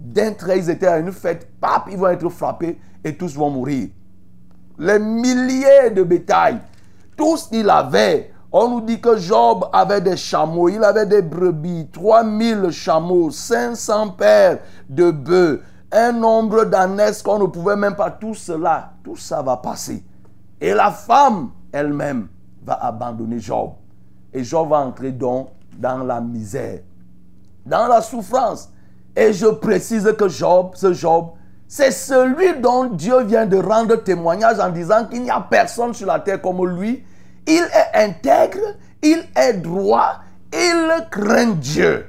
D'un 0.00 0.32
trait, 0.32 0.60
ils 0.60 0.70
étaient 0.70 0.86
à 0.86 0.96
une 0.96 1.12
fête, 1.12 1.46
pap, 1.60 1.88
ils 1.90 1.98
vont 1.98 2.08
être 2.08 2.30
frappés 2.30 2.80
et 3.04 3.14
tous 3.14 3.36
vont 3.36 3.50
mourir. 3.50 3.88
Les 4.78 4.98
milliers 4.98 5.90
de 5.94 6.02
bétail, 6.02 6.58
tout 7.18 7.36
ce 7.36 7.50
qu'il 7.50 7.68
avait, 7.68 8.33
on 8.56 8.68
nous 8.68 8.80
dit 8.82 9.00
que 9.00 9.16
Job 9.16 9.64
avait 9.72 10.00
des 10.00 10.16
chameaux, 10.16 10.68
il 10.68 10.84
avait 10.84 11.06
des 11.06 11.22
brebis, 11.22 11.88
3000 11.92 12.70
chameaux, 12.70 13.28
500 13.28 14.10
paires 14.10 14.58
de 14.88 15.10
bœufs, 15.10 15.60
un 15.90 16.12
nombre 16.12 16.64
d'ânesses 16.64 17.20
qu'on 17.20 17.40
ne 17.40 17.46
pouvait 17.46 17.74
même 17.74 17.96
pas. 17.96 18.12
Tout 18.12 18.34
cela, 18.34 18.92
tout 19.02 19.16
ça 19.16 19.42
va 19.42 19.56
passer. 19.56 20.04
Et 20.60 20.72
la 20.72 20.92
femme 20.92 21.50
elle-même 21.72 22.28
va 22.64 22.74
abandonner 22.74 23.40
Job. 23.40 23.72
Et 24.32 24.44
Job 24.44 24.68
va 24.68 24.78
entrer 24.78 25.10
donc 25.10 25.48
dans 25.76 26.04
la 26.04 26.20
misère, 26.20 26.78
dans 27.66 27.88
la 27.88 28.00
souffrance. 28.02 28.70
Et 29.16 29.32
je 29.32 29.46
précise 29.46 30.08
que 30.16 30.28
Job, 30.28 30.70
ce 30.74 30.92
Job, 30.92 31.30
c'est 31.66 31.90
celui 31.90 32.60
dont 32.60 32.84
Dieu 32.84 33.20
vient 33.24 33.46
de 33.46 33.56
rendre 33.56 33.96
témoignage 33.96 34.60
en 34.60 34.70
disant 34.70 35.06
qu'il 35.06 35.24
n'y 35.24 35.30
a 35.30 35.40
personne 35.40 35.92
sur 35.92 36.06
la 36.06 36.20
terre 36.20 36.40
comme 36.40 36.64
lui 36.64 37.04
il 37.46 37.62
est 37.62 37.98
intègre, 37.98 38.76
il 39.02 39.24
est 39.36 39.54
droit, 39.54 40.20
il 40.52 41.06
craint 41.10 41.52
Dieu. 41.52 42.06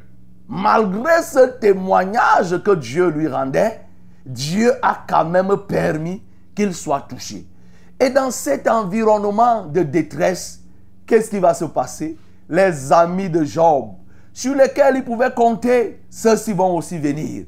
Malgré 0.48 1.24
ce 1.24 1.58
témoignage 1.60 2.62
que 2.63 2.75
Dieu 2.75 3.10
lui 3.10 3.27
rendait, 3.27 3.82
Dieu 4.25 4.74
a 4.82 5.04
quand 5.08 5.25
même 5.25 5.56
permis 5.68 6.24
qu'il 6.56 6.74
soit 6.74 7.01
touché. 7.01 7.46
Et 8.00 8.10
dans 8.10 8.32
cet 8.32 8.68
environnement 8.68 9.65
de 9.65 9.82
détresse, 9.82 10.62
qu'est-ce 11.06 11.30
qui 11.30 11.39
va 11.39 11.54
se 11.54 11.65
passer? 11.65 12.18
Les 12.48 12.92
amis 12.92 13.30
de 13.30 13.44
Job, 13.44 13.92
sur 14.34 14.54
lesquels 14.54 14.98
il 14.98 15.04
pouvait 15.04 15.34
compter, 15.34 16.01
ceux-ci 16.10 16.54
vont 16.54 16.75
aussi 16.75 16.98
venir. 16.98 17.46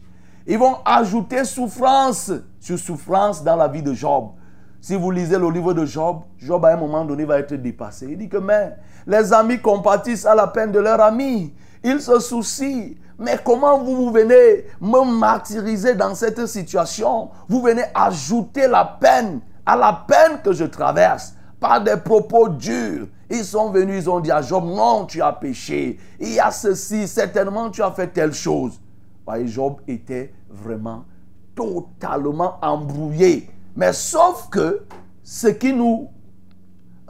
Ils 0.47 0.57
vont 0.57 0.77
ajouter 0.85 1.43
souffrance 1.43 2.31
sur 2.59 2.79
souffrance 2.79 3.43
dans 3.43 3.55
la 3.57 3.67
vie 3.67 3.83
de 3.83 3.93
Job. 3.93 4.29
Si 4.79 4.95
vous 4.95 5.11
lisez 5.11 5.37
le 5.37 5.49
livre 5.49 5.73
de 5.73 5.85
Job, 5.85 6.21
Job 6.37 6.63
à 6.65 6.73
un 6.73 6.77
moment 6.77 7.03
donné 7.03 7.25
va 7.25 7.39
être 7.39 7.55
dépassé. 7.55 8.07
Il 8.09 8.17
dit 8.17 8.29
que 8.29 8.37
mais 8.37 8.75
les 9.05 9.33
amis 9.33 9.59
compatissent 9.59 10.25
à 10.25 10.35
la 10.35 10.47
peine 10.47 10.71
de 10.71 10.79
leurs 10.79 11.01
amis. 11.01 11.53
Ils 11.83 12.01
se 12.01 12.19
soucient. 12.19 12.95
Mais 13.19 13.39
comment 13.43 13.79
vous, 13.79 13.95
vous 13.95 14.11
venez 14.11 14.65
me 14.79 15.19
martyriser 15.19 15.95
dans 15.95 16.13
cette 16.13 16.45
situation? 16.45 17.29
Vous 17.47 17.61
venez 17.61 17.83
ajouter 17.95 18.67
la 18.67 18.85
peine 18.85 19.41
à 19.65 19.75
la 19.75 20.05
peine 20.07 20.41
que 20.43 20.53
je 20.53 20.65
traverse 20.65 21.33
par 21.59 21.83
des 21.83 21.97
propos 21.97 22.47
durs. 22.49 23.07
Ils 23.29 23.43
sont 23.43 23.71
venus, 23.71 24.03
ils 24.03 24.09
ont 24.09 24.19
dit 24.19 24.31
à 24.31 24.41
Job, 24.41 24.63
non, 24.65 25.05
tu 25.05 25.21
as 25.21 25.33
péché. 25.33 25.97
Il 26.19 26.33
y 26.33 26.39
a 26.39 26.51
ceci, 26.51 27.07
certainement 27.07 27.69
tu 27.69 27.81
as 27.81 27.91
fait 27.91 28.07
telle 28.07 28.33
chose. 28.33 28.79
Job 29.45 29.81
était 29.87 30.33
vraiment 30.49 31.03
totalement 31.53 32.57
embrouillé 32.61 33.49
mais 33.77 33.93
sauf 33.93 34.49
que 34.49 34.81
ce 35.23 35.47
qui 35.47 35.71
nous 35.71 36.09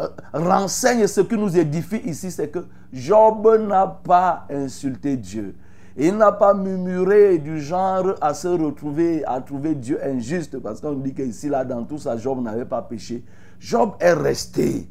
euh, 0.02 0.08
renseigne, 0.34 1.08
ce 1.08 1.22
qui 1.22 1.36
nous 1.36 1.58
édifie 1.58 2.02
ici, 2.06 2.30
c'est 2.30 2.50
que 2.50 2.66
Job 2.92 3.48
n'a 3.68 3.88
pas 3.88 4.46
insulté 4.50 5.16
Dieu. 5.16 5.56
Il 5.96 6.18
n'a 6.18 6.34
pas 6.34 6.54
murmuré 6.54 7.40
du 7.40 7.60
genre 7.60 8.14
à 8.22 8.34
se 8.34 8.50
retrouver, 8.50 9.24
à 9.26 9.40
trouver 9.40 9.76
Dieu 9.76 9.98
injuste, 10.06 10.60
parce 10.60 10.82
qu'on 10.82 10.94
dit 10.94 11.14
qu'ici, 11.14 11.50
là, 11.50 11.64
dans 11.64 11.84
tout 11.86 11.98
ça, 11.98 12.18
Job 12.18 12.44
n'avait 12.44 12.66
pas 12.66 12.82
péché. 12.82 13.24
Job 13.60 13.94
est 14.00 14.14
resté. 14.14 14.90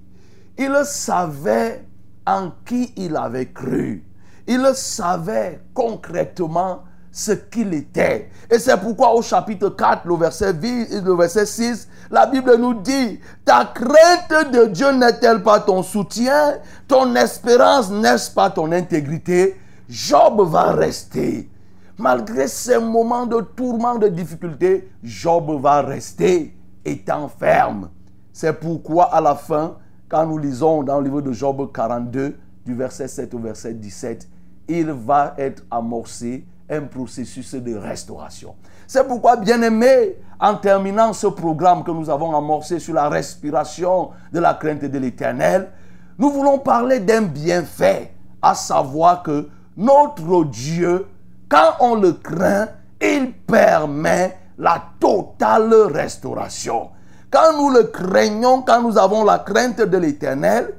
Il 0.59 0.75
savait 0.85 1.85
en 2.27 2.53
qui 2.65 2.93
il 2.97 3.17
avait 3.17 3.53
cru. 3.53 4.03
Il 4.49 4.67
savait 4.75 5.61
concrètement 5.75 6.85
ce 7.17 7.33
qu'il 7.33 7.73
était. 7.73 8.29
Et 8.51 8.59
c'est 8.59 8.77
pourquoi 8.77 9.15
au 9.15 9.23
chapitre 9.23 9.71
4, 9.71 10.07
le 10.07 10.17
verset, 10.17 10.53
verset 10.53 11.47
6, 11.47 11.89
la 12.11 12.27
Bible 12.27 12.57
nous 12.59 12.75
dit, 12.75 13.19
ta 13.43 13.73
crainte 13.75 14.53
de 14.53 14.67
Dieu 14.67 14.93
n'est-elle 14.93 15.43
pas 15.43 15.61
ton 15.61 15.83
soutien? 15.83 16.59
Ton 16.87 17.15
espérance 17.17 17.91
n'est-ce 17.91 18.31
pas 18.31 18.51
ton 18.51 18.71
intégrité? 18.71 19.57
Job 19.89 20.43
va 20.47 20.73
rester. 20.73 21.49
Malgré 21.97 22.49
ces 22.49 22.79
moments 22.79 23.25
de 23.25 23.41
tourment, 23.41 23.95
de 23.95 24.09
difficulté, 24.09 24.91
Job 25.03 25.59
va 25.59 25.81
rester 25.81 26.55
étant 26.85 27.29
ferme. 27.29 27.89
C'est 28.31 28.61
pourquoi 28.61 29.05
à 29.05 29.23
la 29.23 29.37
fin, 29.37 29.79
quand 30.11 30.27
nous 30.27 30.37
lisons 30.37 30.83
dans 30.83 30.99
le 30.99 31.05
livre 31.05 31.23
de 31.23 31.33
Job 31.33 31.73
42, 31.73 32.37
du 32.67 32.75
verset 32.75 33.09
7 33.09 33.33
au 33.33 33.39
verset 33.39 33.73
17, 33.73 34.29
il 34.69 34.91
va 34.91 35.35
être 35.39 35.63
amorcé 35.71 36.45
un 36.69 36.83
processus 36.83 37.55
de 37.55 37.77
restauration. 37.77 38.55
C'est 38.87 39.07
pourquoi, 39.07 39.37
bien 39.37 39.63
aimé, 39.63 40.17
en 40.39 40.55
terminant 40.57 41.13
ce 41.13 41.27
programme 41.29 41.85
que 41.85 41.91
nous 41.91 42.11
avons 42.11 42.37
amorcé 42.37 42.79
sur 42.79 42.95
la 42.95 43.09
respiration 43.09 44.11
de 44.33 44.41
la 44.41 44.55
crainte 44.55 44.85
de 44.85 44.99
l'éternel, 44.99 45.71
nous 46.19 46.31
voulons 46.31 46.59
parler 46.59 47.01
d'un 47.01 47.23
bienfait, 47.23 48.13
à 48.43 48.55
savoir 48.55 49.23
que 49.23 49.49
notre 49.77 50.45
Dieu, 50.45 51.07
quand 51.49 51.75
on 51.81 51.97
le 51.97 52.13
craint, 52.13 52.69
il 53.01 53.33
permet 53.33 54.37
la 54.59 54.83
totale 54.99 55.73
restauration. 55.93 56.91
Quand 57.31 57.57
nous 57.59 57.71
le 57.71 57.85
craignons, 57.85 58.63
quand 58.63 58.83
nous 58.83 58.97
avons 58.99 59.25
la 59.25 59.39
crainte 59.39 59.81
de 59.81 59.99
l'éternel, 59.99 60.75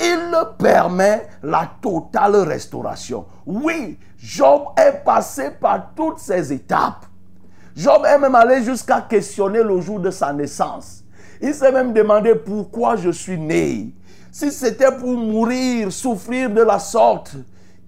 il 0.00 0.32
permet 0.58 1.28
la 1.42 1.70
totale 1.80 2.36
restauration. 2.36 3.26
Oui, 3.46 3.98
Job 4.18 4.62
est 4.76 5.04
passé 5.04 5.50
par 5.60 5.90
toutes 5.94 6.18
ces 6.18 6.52
étapes. 6.52 7.06
Job 7.76 8.02
est 8.06 8.18
même 8.18 8.34
allé 8.34 8.62
jusqu'à 8.62 9.00
questionner 9.02 9.62
le 9.62 9.80
jour 9.80 10.00
de 10.00 10.10
sa 10.10 10.32
naissance. 10.32 11.04
Il 11.40 11.54
s'est 11.54 11.72
même 11.72 11.92
demandé 11.92 12.34
pourquoi 12.34 12.96
je 12.96 13.10
suis 13.10 13.38
né. 13.38 13.94
Si 14.32 14.50
c'était 14.52 14.92
pour 14.92 15.16
mourir, 15.16 15.90
souffrir 15.90 16.50
de 16.50 16.62
la 16.62 16.78
sorte, 16.78 17.34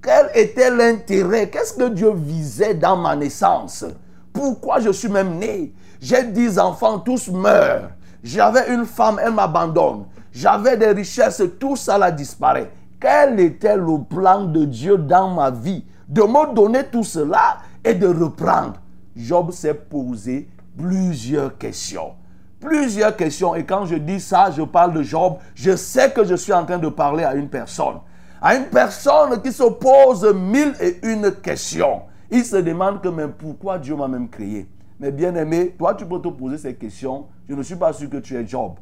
quel 0.02 0.31
était 0.35 0.71
l'intérêt? 0.71 1.49
Qu'est-ce 1.49 1.75
que 1.75 1.88
Dieu 1.88 2.12
visait 2.14 2.75
dans 2.75 2.97
ma 2.97 3.14
naissance? 3.14 3.85
Pourquoi 4.33 4.81
je 4.81 4.90
suis 4.90 5.09
même 5.09 5.38
né? 5.38 5.73
J'ai 6.00 6.25
dix 6.25 6.59
enfants, 6.59 6.99
tous 6.99 7.28
meurent. 7.28 7.90
J'avais 8.25 8.73
une 8.73 8.87
femme, 8.87 9.21
elle 9.23 9.33
m'abandonne. 9.33 10.07
J'avais 10.33 10.77
des 10.77 10.93
richesses, 10.93 11.43
tout 11.61 11.77
ça 11.77 11.99
là 11.99 12.11
disparaît. 12.11 12.71
Quel 12.99 13.39
était 13.41 13.77
le 13.77 14.03
plan 14.03 14.45
de 14.45 14.65
Dieu 14.65 14.97
dans 14.97 15.29
ma 15.35 15.51
vie 15.51 15.85
De 16.09 16.23
me 16.23 16.55
donner 16.55 16.85
tout 16.85 17.05
cela 17.05 17.59
et 17.85 17.95
de 17.95 18.07
reprendre? 18.07 18.75
Job 19.15 19.51
s'est 19.51 19.75
posé 19.75 20.49
plusieurs 20.77 21.59
questions. 21.59 22.12
Plusieurs 22.61 23.15
questions. 23.15 23.55
Et 23.55 23.65
quand 23.65 23.85
je 23.85 23.97
dis 23.97 24.21
ça, 24.21 24.51
je 24.51 24.62
parle 24.62 24.95
de 24.95 25.03
Job. 25.03 25.35
Je 25.55 25.77
sais 25.77 26.11
que 26.12 26.25
je 26.25 26.35
suis 26.35 26.53
en 26.53 26.65
train 26.65 26.79
de 26.79 26.89
parler 26.89 27.25
à 27.25 27.35
une 27.35 27.49
personne. 27.49 27.97
À 28.41 28.57
une 28.57 28.67
personne 28.67 29.43
qui 29.43 29.53
se 29.53 29.65
pose 29.65 30.33
mille 30.35 30.75
et 30.81 31.07
une 31.07 31.31
questions. 31.33 32.03
Il 32.31 32.45
se 32.45 32.57
demande 32.57 33.03
que 33.03 33.09
mais 33.09 33.29
pourquoi 33.29 33.79
Dieu 33.79 33.95
m'a 33.95 34.09
même 34.09 34.29
créé? 34.29 34.67
Mais 34.99 35.11
bien 35.11 35.35
aimé, 35.35 35.75
toi 35.77 35.95
tu 35.95 36.07
peux 36.07 36.21
te 36.21 36.29
poser 36.29 36.57
ces 36.57 36.75
questions. 36.75 37.27
Je 37.49 37.55
ne 37.55 37.62
suis 37.62 37.77
pas 37.77 37.93
sûr 37.93 38.09
que 38.09 38.17
tu 38.17 38.37
es 38.37 38.47
Job. 38.47 38.73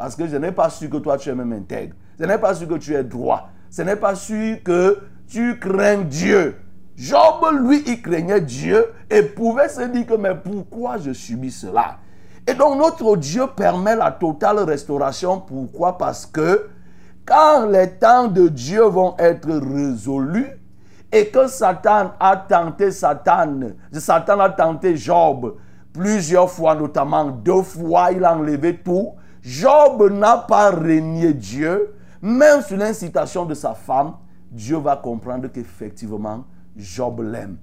Parce 0.00 0.16
que 0.16 0.26
je 0.26 0.38
n'ai 0.38 0.50
pas 0.50 0.70
su 0.70 0.88
que 0.88 0.96
toi 0.96 1.18
tu 1.18 1.28
es 1.28 1.34
même 1.34 1.52
intègre. 1.52 1.94
Je 2.18 2.24
n'ai 2.24 2.38
pas 2.38 2.54
su 2.54 2.66
que 2.66 2.78
tu 2.78 2.94
es 2.94 3.04
droit. 3.04 3.50
Ce 3.68 3.82
n'est 3.82 3.96
pas 3.96 4.14
su 4.14 4.58
que 4.64 4.98
tu 5.28 5.58
crains 5.58 5.98
Dieu. 5.98 6.56
Job, 6.96 7.44
lui, 7.60 7.82
il 7.86 8.00
craignait 8.00 8.40
Dieu 8.40 8.86
et 9.10 9.22
pouvait 9.22 9.68
se 9.68 9.82
dire 9.82 10.06
que 10.06 10.14
mais 10.14 10.34
pourquoi 10.34 10.96
je 10.96 11.12
subis 11.12 11.50
cela? 11.50 11.98
Et 12.46 12.54
donc 12.54 12.78
notre 12.78 13.14
Dieu 13.18 13.42
permet 13.54 13.94
la 13.94 14.10
totale 14.10 14.60
restauration. 14.60 15.38
Pourquoi? 15.38 15.98
Parce 15.98 16.24
que 16.24 16.70
quand 17.26 17.66
les 17.66 17.90
temps 17.90 18.28
de 18.28 18.48
Dieu 18.48 18.84
vont 18.84 19.16
être 19.18 19.50
résolus 19.50 20.48
et 21.12 21.26
que 21.28 21.46
Satan 21.46 22.12
a 22.18 22.38
tenté 22.38 22.90
Satan, 22.90 23.60
Satan 23.92 24.40
a 24.40 24.48
tenté 24.48 24.96
Job 24.96 25.56
plusieurs 25.92 26.50
fois, 26.50 26.74
notamment 26.74 27.26
deux 27.26 27.60
fois, 27.60 28.12
il 28.12 28.24
a 28.24 28.34
enlevé 28.34 28.78
tout. 28.78 29.10
Job 29.42 30.10
n'a 30.12 30.38
pas 30.38 30.70
régné 30.70 31.32
Dieu, 31.32 31.94
même 32.22 32.60
sous 32.62 32.76
l'incitation 32.76 33.44
de 33.44 33.54
sa 33.54 33.74
femme, 33.74 34.14
Dieu 34.50 34.76
va 34.76 34.96
comprendre 34.96 35.48
qu'effectivement, 35.48 36.44
Job 36.76 37.20
l'aime. 37.20 37.56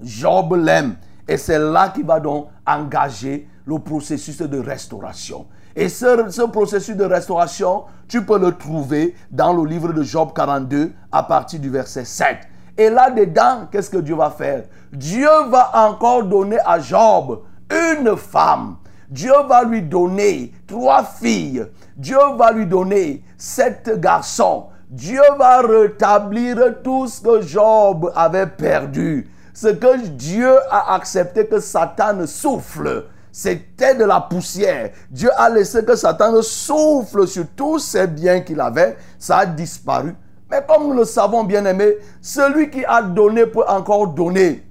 Job 0.00 0.54
l'aime. 0.54 0.96
Et 1.28 1.36
c'est 1.36 1.58
là 1.58 1.90
qu'il 1.90 2.04
va 2.04 2.18
donc 2.20 2.48
engager 2.66 3.48
le 3.64 3.78
processus 3.78 4.38
de 4.38 4.58
restauration. 4.58 5.46
Et 5.76 5.88
ce, 5.88 6.26
ce, 6.30 6.42
processus 6.42 6.96
de 6.96 7.04
restauration, 7.04 7.84
tu 8.08 8.24
peux 8.24 8.38
le 8.38 8.52
trouver 8.52 9.14
dans 9.30 9.52
le 9.52 9.64
livre 9.64 9.92
de 9.92 10.02
Job 10.02 10.30
42 10.34 10.92
à 11.12 11.22
partir 11.22 11.60
du 11.60 11.70
verset 11.70 12.04
7. 12.04 12.38
Et 12.76 12.90
là-dedans, 12.90 13.68
qu'est-ce 13.70 13.90
que 13.90 13.98
Dieu 13.98 14.16
va 14.16 14.30
faire? 14.30 14.64
Dieu 14.92 15.28
va 15.48 15.70
encore 15.88 16.24
donner 16.24 16.58
à 16.64 16.80
Job 16.80 17.42
une 17.70 18.16
femme. 18.16 18.76
Dieu 19.10 19.32
va 19.48 19.64
lui 19.64 19.82
donner 19.82 20.52
trois 20.68 21.02
filles. 21.04 21.66
Dieu 21.96 22.18
va 22.38 22.52
lui 22.52 22.66
donner 22.66 23.24
sept 23.36 23.90
garçons. 23.98 24.66
Dieu 24.88 25.22
va 25.36 25.60
rétablir 25.60 26.82
tout 26.82 27.08
ce 27.08 27.20
que 27.20 27.42
Job 27.42 28.12
avait 28.14 28.46
perdu. 28.46 29.28
Ce 29.52 29.68
que 29.68 30.06
Dieu 30.06 30.56
a 30.70 30.94
accepté 30.94 31.46
que 31.46 31.58
Satan 31.58 32.24
souffle, 32.26 33.06
c'était 33.32 33.94
de 33.96 34.04
la 34.04 34.20
poussière. 34.20 34.90
Dieu 35.10 35.30
a 35.36 35.48
laissé 35.50 35.84
que 35.84 35.96
Satan 35.96 36.40
souffle 36.42 37.26
sur 37.26 37.44
tous 37.56 37.80
ses 37.80 38.06
biens 38.06 38.40
qu'il 38.40 38.60
avait. 38.60 38.96
Ça 39.18 39.38
a 39.38 39.46
disparu. 39.46 40.14
Mais 40.50 40.64
comme 40.66 40.88
nous 40.88 40.94
le 40.94 41.04
savons 41.04 41.44
bien 41.44 41.64
aimé, 41.64 41.96
celui 42.20 42.70
qui 42.70 42.84
a 42.84 43.02
donné 43.02 43.46
peut 43.46 43.64
encore 43.68 44.08
donner, 44.08 44.64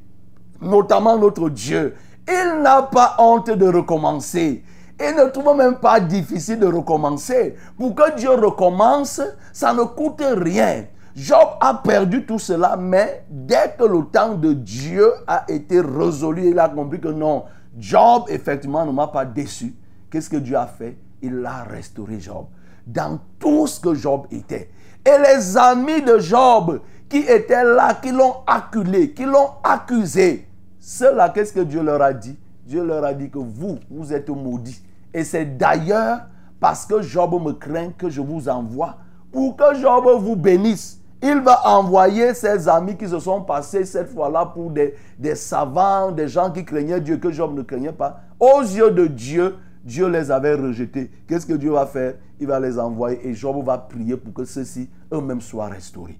notamment 0.61 1.17
notre 1.17 1.49
Dieu. 1.49 1.95
Il 2.29 2.61
n'a 2.61 2.83
pas 2.83 3.15
honte 3.17 3.49
de 3.49 3.65
recommencer. 3.67 4.63
Il 4.99 5.15
ne 5.15 5.29
trouve 5.29 5.55
même 5.55 5.77
pas 5.77 5.99
difficile 5.99 6.59
de 6.59 6.67
recommencer. 6.67 7.55
Pour 7.77 7.95
que 7.95 8.15
Dieu 8.15 8.31
recommence, 8.31 9.21
ça 9.51 9.73
ne 9.73 9.83
coûte 9.83 10.21
rien. 10.21 10.85
Job 11.15 11.47
a 11.59 11.73
perdu 11.73 12.25
tout 12.25 12.37
cela, 12.37 12.77
mais 12.77 13.25
dès 13.29 13.75
que 13.77 13.83
le 13.83 14.05
temps 14.05 14.35
de 14.35 14.53
Dieu 14.53 15.11
a 15.25 15.45
été 15.47 15.81
résolu, 15.81 16.49
il 16.49 16.59
a 16.59 16.69
compris 16.69 16.99
que 16.99 17.07
non, 17.07 17.45
Job 17.77 18.25
effectivement 18.27 18.85
ne 18.85 18.91
m'a 18.91 19.07
pas 19.07 19.25
déçu. 19.25 19.73
Qu'est-ce 20.11 20.29
que 20.29 20.37
Dieu 20.37 20.55
a 20.55 20.67
fait? 20.67 20.97
Il 21.21 21.45
a 21.45 21.63
restauré 21.63 22.19
Job 22.19 22.45
dans 22.85 23.19
tout 23.39 23.67
ce 23.67 23.79
que 23.79 23.93
Job 23.93 24.27
était. 24.31 24.69
Et 25.05 25.17
les 25.17 25.57
amis 25.57 26.01
de 26.01 26.19
Job 26.19 26.81
qui 27.07 27.19
étaient 27.19 27.63
là, 27.63 27.95
qui 27.95 28.11
l'ont 28.11 28.35
acculé, 28.45 29.13
qui 29.13 29.23
l'ont 29.25 29.51
accusé, 29.63 30.47
ceux-là, 30.79 31.29
qu'est-ce 31.29 31.53
que 31.53 31.59
Dieu 31.59 31.83
leur 31.83 32.01
a 32.01 32.13
dit? 32.13 32.37
Dieu 32.65 32.83
leur 32.85 33.03
a 33.03 33.13
dit 33.13 33.29
que 33.29 33.39
vous, 33.39 33.79
vous 33.89 34.13
êtes 34.13 34.29
maudits. 34.29 34.81
Et 35.13 35.23
c'est 35.23 35.57
d'ailleurs 35.57 36.21
parce 36.59 36.85
que 36.85 37.01
Job 37.01 37.33
me 37.41 37.53
craint 37.53 37.91
que 37.97 38.09
je 38.09 38.21
vous 38.21 38.47
envoie 38.47 38.97
pour 39.31 39.55
que 39.55 39.75
Job 39.75 40.05
vous 40.19 40.35
bénisse. 40.35 40.99
Il 41.21 41.41
va 41.41 41.67
envoyer 41.67 42.33
ses 42.33 42.69
amis 42.69 42.95
qui 42.95 43.07
se 43.07 43.19
sont 43.19 43.41
passés 43.41 43.83
cette 43.83 44.09
fois-là 44.09 44.45
pour 44.45 44.71
des, 44.71 44.95
des 45.17 45.35
savants, 45.35 46.11
des 46.11 46.29
gens 46.29 46.49
qui 46.49 46.63
craignaient 46.63 47.01
Dieu, 47.01 47.17
que 47.17 47.31
Job 47.31 47.53
ne 47.53 47.61
craignait 47.61 47.91
pas. 47.91 48.21
Aux 48.39 48.61
yeux 48.61 48.91
de 48.91 49.07
Dieu, 49.07 49.55
Dieu 49.83 50.07
les 50.07 50.31
avait 50.31 50.55
rejetés. 50.55 51.11
Qu'est-ce 51.27 51.45
que 51.45 51.53
Dieu 51.53 51.71
va 51.71 51.85
faire? 51.85 52.13
Il 52.39 52.47
va 52.47 52.59
les 52.59 52.79
envoyer 52.79 53.27
et 53.27 53.33
Job 53.33 53.61
va 53.65 53.77
prier 53.77 54.15
pour 54.15 54.33
que 54.33 54.45
ceux-ci 54.45 54.89
eux-mêmes 55.11 55.41
soient 55.41 55.67
restaurés. 55.67 56.17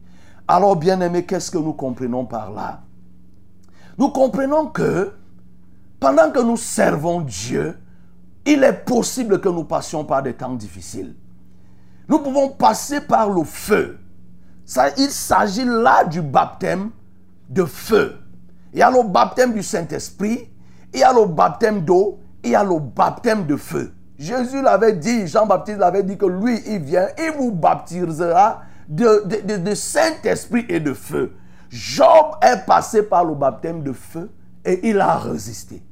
Alors, 0.47 0.75
bien 0.75 0.99
aimés, 0.99 1.25
qu'est-ce 1.25 1.51
que 1.51 1.57
nous 1.57 1.73
comprenons 1.73 2.25
par 2.25 2.51
là? 2.51 2.81
Nous 3.99 4.09
comprenons 4.09 4.67
que 4.67 5.11
pendant 5.99 6.31
que 6.31 6.39
nous 6.39 6.55
servons 6.55 7.19
Dieu, 7.19 7.77
il 8.45 8.63
est 8.63 8.85
possible 8.85 9.41
que 9.41 9.49
nous 9.49 9.65
passions 9.65 10.05
par 10.05 10.23
des 10.23 10.33
temps 10.33 10.55
difficiles. 10.55 11.15
Nous 12.07 12.19
pouvons 12.19 12.49
passer 12.49 13.01
par 13.01 13.29
le 13.29 13.43
feu. 13.43 13.99
Ça, 14.65 14.89
il 14.97 15.09
s'agit 15.09 15.65
là 15.65 16.05
du 16.05 16.21
baptême 16.21 16.91
de 17.49 17.65
feu. 17.65 18.15
Il 18.71 18.79
y 18.79 18.81
a 18.81 18.89
le 18.89 19.03
baptême 19.03 19.53
du 19.53 19.63
Saint-Esprit, 19.63 20.49
il 20.93 20.99
y 20.99 21.03
a 21.03 21.11
le 21.11 21.25
baptême 21.25 21.81
d'eau, 21.81 22.19
il 22.43 22.51
y 22.51 22.55
a 22.55 22.63
le 22.63 22.79
baptême 22.79 23.45
de 23.45 23.57
feu. 23.57 23.93
Jésus 24.17 24.61
l'avait 24.61 24.93
dit, 24.93 25.27
Jean-Baptiste 25.27 25.79
l'avait 25.79 26.03
dit 26.03 26.17
que 26.17 26.25
lui, 26.25 26.61
il 26.67 26.79
vient, 26.79 27.07
il 27.17 27.33
vous 27.38 27.51
baptisera 27.51 28.62
de, 28.88 29.73
Saint-Esprit 29.73 30.65
et 30.69 30.79
de 30.79 30.93
feu. 30.93 31.33
Job 31.69 32.36
est 32.41 32.65
passé 32.65 33.03
par 33.03 33.23
le 33.23 33.36
baptême 33.36 33.84
de 33.84 33.93
feu 33.93 34.29
et 34.65 34.89
il 34.89 34.99
a 34.99 35.17
résisté. 35.17 35.84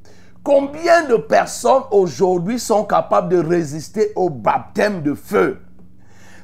Combien 0.44 1.08
de 1.08 1.18
personnes 1.18 1.84
aujourd'hui 1.92 2.60
sont 2.60 2.86
capables 2.86 3.30
de 3.30 3.38
résister 3.38 4.12
au 4.16 4.30
baptême 4.30 5.02
de 5.02 5.14
feu? 5.14 5.60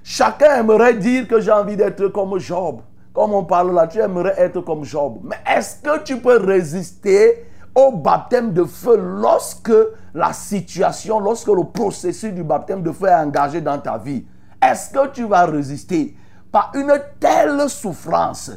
Chacun 0.03 0.57
aimerait 0.57 0.95
dire 0.95 1.27
que 1.27 1.39
j'ai 1.39 1.51
envie 1.51 1.77
d'être 1.77 2.09
comme 2.09 2.37
Job. 2.37 2.81
Comme 3.13 3.33
on 3.33 3.43
parle 3.43 3.73
là, 3.73 3.87
tu 3.87 3.99
aimerais 3.99 4.35
être 4.37 4.61
comme 4.61 4.83
Job. 4.83 5.19
Mais 5.23 5.37
est-ce 5.55 5.77
que 5.77 6.03
tu 6.03 6.17
peux 6.17 6.37
résister 6.37 7.45
au 7.73 7.91
baptême 7.91 8.53
de 8.53 8.65
feu 8.65 8.97
lorsque 8.97 9.73
la 10.13 10.33
situation, 10.33 11.19
lorsque 11.19 11.47
le 11.47 11.63
processus 11.63 12.33
du 12.33 12.43
baptême 12.43 12.83
de 12.83 12.91
feu 12.91 13.07
est 13.07 13.15
engagé 13.15 13.61
dans 13.61 13.79
ta 13.79 13.97
vie, 13.97 14.25
est-ce 14.61 14.91
que 14.91 15.07
tu 15.07 15.25
vas 15.25 15.45
résister? 15.45 16.15
Par 16.51 16.71
une 16.75 16.93
telle 17.19 17.67
souffrance 17.69 18.51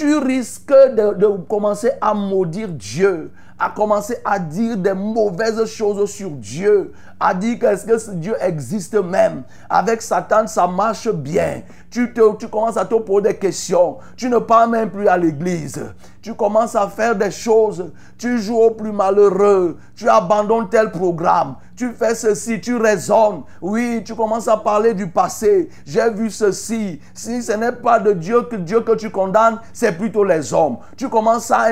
Tu 0.00 0.16
risques 0.16 0.72
de, 0.72 1.26
commencer 1.46 1.90
à 2.00 2.14
maudire 2.14 2.68
Dieu, 2.68 3.30
à 3.58 3.68
commencer 3.68 4.16
à 4.24 4.38
dire 4.38 4.78
des 4.78 4.94
mauvaises 4.94 5.62
choses 5.66 6.10
sur 6.10 6.30
Dieu, 6.30 6.94
à 7.20 7.34
dire 7.34 7.58
qu'est-ce 7.58 7.84
que 7.84 8.12
Dieu 8.12 8.34
existe 8.40 8.94
même? 8.94 9.42
Avec 9.68 10.00
Satan, 10.00 10.46
ça 10.46 10.66
marche 10.66 11.10
bien. 11.12 11.60
Tu, 11.90 12.14
te, 12.14 12.34
tu 12.36 12.48
commences 12.48 12.78
à 12.78 12.86
te 12.86 12.94
poser 12.94 13.28
des 13.28 13.36
questions. 13.36 13.98
Tu 14.16 14.30
ne 14.30 14.38
parles 14.38 14.70
même 14.70 14.88
plus 14.88 15.06
à 15.06 15.18
l'église. 15.18 15.78
Tu 16.22 16.34
commences 16.34 16.76
à 16.76 16.86
faire 16.88 17.16
des 17.16 17.30
choses. 17.30 17.92
Tu 18.18 18.38
joues 18.38 18.58
au 18.58 18.72
plus 18.72 18.92
malheureux. 18.92 19.78
Tu 19.96 20.08
abandonnes 20.08 20.68
tel 20.68 20.90
programme. 20.90 21.56
Tu 21.76 21.92
fais 21.92 22.14
ceci. 22.14 22.60
Tu 22.60 22.76
raisonnes. 22.76 23.42
Oui, 23.62 24.02
tu 24.04 24.14
commences 24.14 24.46
à 24.46 24.58
parler 24.58 24.92
du 24.92 25.06
passé. 25.06 25.70
J'ai 25.86 26.10
vu 26.10 26.28
ceci. 26.30 27.00
Si 27.14 27.42
ce 27.42 27.52
n'est 27.52 27.72
pas 27.72 27.98
de 27.98 28.12
Dieu 28.12 28.42
que 28.42 28.56
Dieu 28.56 28.80
que 28.80 28.96
tu 28.96 29.08
condamnes, 29.10 29.58
c'est 29.72 29.96
plutôt 29.96 30.24
les 30.24 30.52
hommes. 30.52 30.76
Tu 30.96 31.08
commences 31.08 31.50
à 31.50 31.68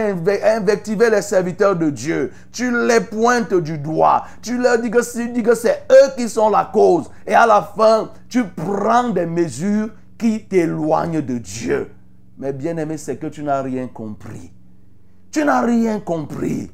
invectiver 0.56 1.10
les 1.10 1.22
serviteurs 1.22 1.76
de 1.76 1.90
Dieu. 1.90 2.32
Tu 2.50 2.70
les 2.86 3.00
pointes 3.00 3.52
du 3.52 3.76
doigt. 3.76 4.24
Tu 4.40 4.56
leur 4.56 4.78
dis 4.78 4.90
que 4.90 5.02
c'est 5.02 5.30
que 5.42 5.54
c'est 5.54 5.84
eux 5.92 6.10
qui 6.16 6.28
sont 6.28 6.48
la 6.48 6.70
cause. 6.72 7.10
Et 7.26 7.34
à 7.34 7.46
la 7.46 7.60
fin, 7.76 8.10
tu 8.30 8.44
prends 8.44 9.10
des 9.10 9.26
mesures 9.26 9.90
qui 10.18 10.44
t'éloignent 10.44 11.20
de 11.20 11.38
Dieu. 11.38 11.90
Mais 12.38 12.52
bien 12.52 12.76
aimé, 12.76 12.96
c'est 12.96 13.16
que 13.16 13.26
tu 13.26 13.42
n'as 13.42 13.62
rien 13.62 13.88
compris. 13.88 14.52
Tu 15.32 15.44
n'as 15.44 15.60
rien 15.60 15.98
compris. 15.98 16.70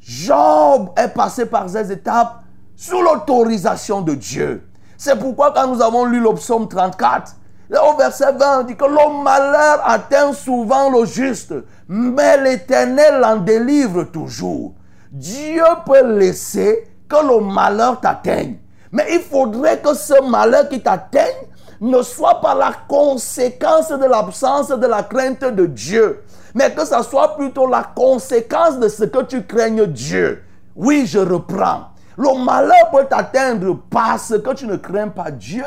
Job 0.00 0.90
est 0.96 1.14
passé 1.14 1.46
par 1.46 1.70
ces 1.70 1.92
étapes 1.92 2.42
sous 2.74 3.00
l'autorisation 3.00 4.02
de 4.02 4.14
Dieu. 4.14 4.68
C'est 4.96 5.18
pourquoi 5.18 5.52
quand 5.52 5.68
nous 5.68 5.80
avons 5.80 6.04
lu 6.06 6.20
le 6.20 6.34
psaume 6.34 6.68
34, 6.68 7.36
au 7.70 7.96
verset 7.96 8.32
20, 8.32 8.60
on 8.60 8.64
dit 8.64 8.76
que 8.76 8.84
le 8.84 9.22
malheur 9.22 9.80
atteint 9.84 10.32
souvent 10.32 10.90
le 10.90 11.06
juste, 11.06 11.54
mais 11.86 12.42
l'Éternel 12.42 13.22
en 13.24 13.36
délivre 13.36 14.04
toujours. 14.04 14.74
Dieu 15.12 15.62
peut 15.86 16.18
laisser 16.18 16.88
que 17.08 17.16
le 17.16 17.44
malheur 17.44 18.00
t'atteigne. 18.00 18.56
Mais 18.90 19.06
il 19.12 19.20
faudrait 19.20 19.78
que 19.78 19.94
ce 19.94 20.20
malheur 20.28 20.68
qui 20.68 20.82
t'atteigne 20.82 21.46
ne 21.80 22.02
soit 22.02 22.40
pas 22.40 22.54
la 22.54 22.72
conséquence 22.88 23.88
de 23.90 24.04
l'absence 24.04 24.68
de 24.68 24.86
la 24.86 25.02
crainte 25.02 25.44
de 25.44 25.66
Dieu, 25.66 26.22
mais 26.54 26.72
que 26.72 26.84
ça 26.84 27.02
soit 27.02 27.36
plutôt 27.36 27.66
la 27.66 27.82
conséquence 27.82 28.78
de 28.78 28.88
ce 28.88 29.04
que 29.04 29.22
tu 29.22 29.44
craignes 29.44 29.86
Dieu. 29.86 30.42
Oui, 30.76 31.06
je 31.06 31.18
reprends. 31.18 31.88
Le 32.16 32.44
malheur 32.44 32.90
peut 32.92 33.06
t'atteindre 33.08 33.78
parce 33.88 34.34
que 34.38 34.54
tu 34.54 34.66
ne 34.66 34.76
crains 34.76 35.08
pas 35.08 35.30
Dieu. 35.30 35.64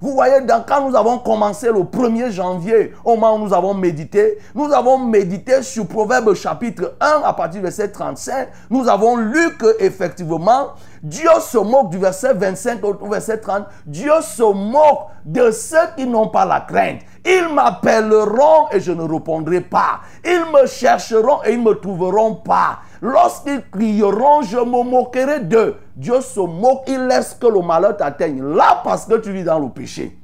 Vous 0.00 0.12
voyez, 0.12 0.34
quand 0.66 0.88
nous 0.88 0.96
avons 0.96 1.18
commencé 1.18 1.68
le 1.68 1.80
1er 1.80 2.30
janvier, 2.30 2.92
au 3.04 3.14
moment 3.14 3.36
où 3.36 3.46
nous 3.46 3.54
avons 3.54 3.72
médité, 3.72 4.38
nous 4.54 4.72
avons 4.72 4.98
médité 4.98 5.62
sur 5.62 5.86
Proverbe 5.86 6.34
chapitre 6.34 6.94
1 7.00 7.22
à 7.24 7.32
partir 7.32 7.60
du 7.60 7.62
verset 7.62 7.88
35. 7.88 8.48
Nous 8.70 8.88
avons 8.88 9.16
lu 9.16 9.56
que 9.58 9.82
effectivement, 9.82 10.72
Dieu 11.02 11.30
se 11.40 11.58
moque 11.58 11.90
du 11.90 11.98
verset 11.98 12.34
25 12.34 12.84
au 12.84 13.08
verset 13.08 13.38
30. 13.38 13.64
Dieu 13.86 14.12
se 14.20 14.42
moque 14.42 15.06
de 15.24 15.50
ceux 15.50 15.76
qui 15.96 16.06
n'ont 16.06 16.28
pas 16.28 16.44
la 16.44 16.60
crainte. 16.60 17.00
Ils 17.24 17.48
m'appelleront 17.52 18.68
et 18.72 18.80
je 18.80 18.92
ne 18.92 19.02
répondrai 19.02 19.60
pas. 19.60 20.00
Ils 20.24 20.44
me 20.52 20.66
chercheront 20.66 21.42
et 21.44 21.52
ils 21.52 21.62
ne 21.62 21.70
me 21.70 21.74
trouveront 21.74 22.34
pas. 22.34 22.80
Lorsqu'ils 23.00 23.62
crieront, 23.70 24.42
je 24.42 24.58
me 24.58 24.82
moquerai 24.82 25.40
d'eux. 25.40 25.76
Dieu 25.96 26.20
se 26.20 26.40
moque, 26.40 26.84
il 26.88 27.06
laisse 27.06 27.34
que 27.40 27.46
le 27.46 27.60
malheur 27.62 27.96
t'atteigne. 27.96 28.42
Là, 28.42 28.82
parce 28.84 29.06
que 29.06 29.16
tu 29.16 29.32
vis 29.32 29.44
dans 29.44 29.58
le 29.58 29.70
péché. 29.70 30.18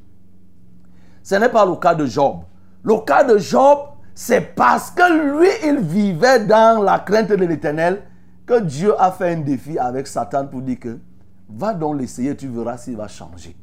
Ce 1.22 1.35
n'est 1.35 1.48
pas 1.48 1.64
le 1.64 1.76
cas 1.76 1.94
de 1.94 2.04
Job. 2.04 2.40
Le 2.82 2.98
cas 2.98 3.24
de 3.24 3.38
Job, 3.38 3.78
c'est 4.14 4.54
parce 4.54 4.90
que 4.90 5.38
lui, 5.38 5.48
il 5.64 5.78
vivait 5.78 6.44
dans 6.44 6.82
la 6.82 6.98
crainte 6.98 7.28
de 7.28 7.35
l'éternel 7.37 8.02
que 8.44 8.61
Dieu 8.61 8.94
a 9.00 9.11
fait 9.11 9.32
un 9.32 9.40
défi 9.40 9.78
avec 9.78 10.06
Satan 10.06 10.46
pour 10.46 10.61
dire 10.61 10.78
que 10.78 10.98
va 11.48 11.72
donc 11.72 11.98
l'essayer, 12.00 12.37
tu 12.37 12.48
verras 12.48 12.76
s'il 12.76 12.96
va 12.96 13.08
changer. 13.08 13.56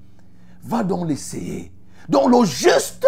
Va 0.64 0.84
donc 0.84 1.08
l'essayer. 1.08 1.72
Donc 2.08 2.32
le 2.32 2.46
juste 2.46 3.06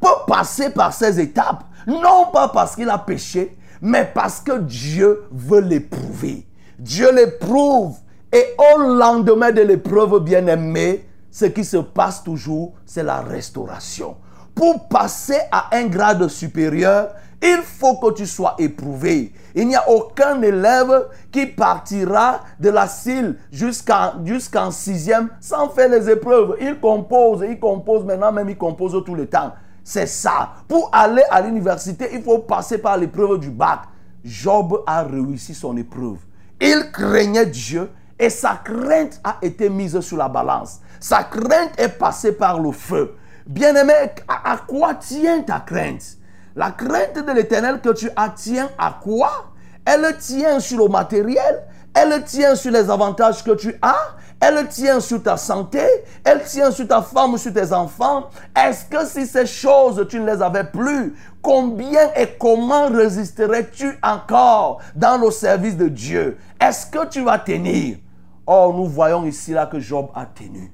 peut 0.00 0.08
passer 0.26 0.70
par 0.70 0.92
ces 0.92 1.18
étapes, 1.20 1.64
non 1.86 2.26
pas 2.32 2.48
parce 2.48 2.74
qu'il 2.74 2.90
a 2.90 2.98
péché, 2.98 3.56
mais 3.80 4.10
parce 4.12 4.40
que 4.40 4.58
Dieu 4.58 5.24
veut 5.30 5.60
l'éprouver. 5.60 6.46
Dieu 6.78 7.14
l'éprouve. 7.14 7.96
Et 8.34 8.46
au 8.58 8.80
lendemain 8.80 9.52
de 9.52 9.60
l'épreuve 9.62 10.18
bien-aimée, 10.18 11.06
ce 11.30 11.44
qui 11.44 11.64
se 11.64 11.76
passe 11.76 12.24
toujours, 12.24 12.72
c'est 12.84 13.04
la 13.04 13.20
restauration. 13.20 14.16
Pour 14.56 14.88
passer 14.88 15.38
à 15.52 15.76
un 15.76 15.86
grade 15.86 16.26
supérieur, 16.26 17.10
il 17.40 17.60
faut 17.62 17.94
que 17.98 18.12
tu 18.12 18.26
sois 18.26 18.56
éprouvé. 18.58 19.32
Il 19.54 19.68
n'y 19.68 19.76
a 19.76 19.88
aucun 19.88 20.42
élève 20.42 21.06
qui 21.30 21.46
partira 21.46 22.40
de 22.58 22.70
la 22.70 22.88
CIL 22.88 23.36
jusqu'en 23.52 24.70
sixième 24.72 25.28
sans 25.40 25.68
faire 25.68 25.90
les 25.90 26.10
épreuves. 26.10 26.56
Il 26.60 26.80
compose, 26.80 27.44
il 27.48 27.60
compose 27.60 28.04
maintenant 28.04 28.32
même, 28.32 28.48
il 28.48 28.56
compose 28.56 29.00
tout 29.06 29.14
le 29.14 29.26
temps. 29.26 29.52
C'est 29.84 30.08
ça. 30.08 30.54
Pour 30.66 30.90
aller 30.92 31.22
à 31.30 31.40
l'université, 31.40 32.08
il 32.12 32.22
faut 32.22 32.38
passer 32.38 32.78
par 32.78 32.96
l'épreuve 32.96 33.38
du 33.38 33.50
bac. 33.50 33.82
Job 34.24 34.82
a 34.88 35.04
réussi 35.04 35.54
son 35.54 35.76
épreuve. 35.76 36.18
Il 36.60 36.90
craignait 36.90 37.46
Dieu 37.46 37.90
et 38.18 38.30
sa 38.30 38.60
crainte 38.64 39.20
a 39.24 39.36
été 39.42 39.68
mise 39.68 39.98
sur 40.00 40.16
la 40.16 40.28
balance. 40.28 40.80
Sa 41.00 41.24
crainte 41.24 41.78
est 41.78 41.88
passée 41.88 42.32
par 42.32 42.60
le 42.60 42.72
feu. 42.72 43.14
Bien-aimé, 43.46 43.92
à 44.28 44.56
quoi 44.66 44.94
tient 44.94 45.42
ta 45.42 45.60
crainte? 45.60 46.16
La 46.56 46.70
crainte 46.70 47.26
de 47.26 47.32
l'éternel 47.32 47.80
que 47.80 47.90
tu 47.90 48.08
as 48.16 48.30
tient 48.30 48.70
à 48.78 48.98
quoi? 49.02 49.52
Elle 49.84 50.16
tient 50.16 50.60
sur 50.60 50.78
le 50.78 50.88
matériel, 50.88 51.62
elle 51.92 52.24
tient 52.24 52.54
sur 52.54 52.70
les 52.70 52.88
avantages 52.88 53.44
que 53.44 53.50
tu 53.50 53.76
as, 53.82 54.16
elle 54.40 54.66
tient 54.68 55.00
sur 55.00 55.22
ta 55.22 55.36
santé, 55.36 55.82
elle 56.24 56.42
tient 56.42 56.70
sur 56.70 56.88
ta 56.88 57.02
femme, 57.02 57.36
sur 57.36 57.52
tes 57.52 57.72
enfants. 57.72 58.30
Est-ce 58.56 58.84
que 58.86 59.04
si 59.06 59.26
ces 59.26 59.46
choses, 59.46 60.06
tu 60.08 60.20
ne 60.20 60.32
les 60.32 60.40
avais 60.40 60.64
plus, 60.64 61.14
combien 61.42 62.12
et 62.16 62.28
comment 62.38 62.88
résisterais-tu 62.88 63.98
encore 64.02 64.80
dans 64.94 65.18
le 65.18 65.30
service 65.30 65.76
de 65.76 65.88
Dieu? 65.88 66.38
Est-ce 66.60 66.86
que 66.86 67.06
tu 67.06 67.22
vas 67.22 67.38
tenir? 67.38 67.98
Or, 68.46 68.74
nous 68.74 68.86
voyons 68.86 69.24
ici 69.24 69.52
là 69.52 69.66
que 69.66 69.80
Job 69.80 70.08
a 70.14 70.26
tenu. 70.26 70.70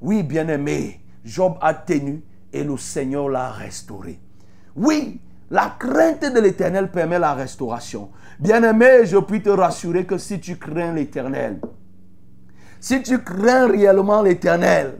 Oui, 0.00 0.22
bien-aimé, 0.22 1.00
Job 1.24 1.54
a 1.60 1.74
tenu 1.74 2.22
et 2.52 2.64
le 2.64 2.76
Seigneur 2.76 3.28
l'a 3.28 3.50
restauré. 3.50 4.20
Oui, 4.74 5.20
la 5.50 5.74
crainte 5.78 6.32
de 6.32 6.40
l'éternel 6.40 6.90
permet 6.90 7.18
la 7.18 7.34
restauration. 7.34 8.10
Bien-aimé, 8.38 9.04
je 9.04 9.18
puis 9.18 9.42
te 9.42 9.50
rassurer 9.50 10.04
que 10.04 10.18
si 10.18 10.40
tu 10.40 10.56
crains 10.56 10.92
l'éternel, 10.92 11.60
si 12.80 13.02
tu 13.02 13.22
crains 13.22 13.68
réellement 13.68 14.22
l'éternel, 14.22 14.98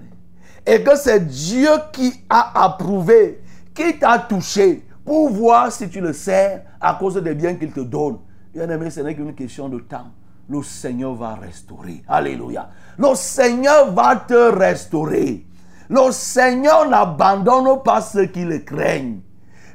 et 0.64 0.82
que 0.82 0.96
c'est 0.96 1.26
Dieu 1.26 1.70
qui 1.92 2.24
a 2.28 2.64
approuvé, 2.64 3.40
qui 3.74 3.98
t'a 3.98 4.18
touché, 4.18 4.84
pour 5.04 5.30
voir 5.30 5.70
si 5.70 5.88
tu 5.88 6.00
le 6.00 6.12
sers 6.12 6.62
à 6.80 6.94
cause 6.94 7.14
des 7.22 7.34
biens 7.34 7.54
qu'il 7.54 7.72
te 7.72 7.80
donne. 7.80 8.18
Bien-aimé, 8.52 8.90
ce 8.90 9.00
n'est 9.00 9.14
qu'une 9.14 9.34
question 9.34 9.68
de 9.68 9.78
temps. 9.78 10.10
Le 10.48 10.62
Seigneur 10.62 11.14
va 11.14 11.34
restaurer. 11.34 12.02
Alléluia. 12.06 12.68
Le 12.98 13.14
Seigneur 13.14 13.92
va 13.92 14.16
te 14.16 14.56
restaurer. 14.56 15.44
Le 15.88 16.12
Seigneur 16.12 16.88
n'abandonne 16.88 17.82
pas 17.82 18.00
ceux 18.00 18.26
qui 18.26 18.44
le 18.44 18.58
craignent. 18.58 19.20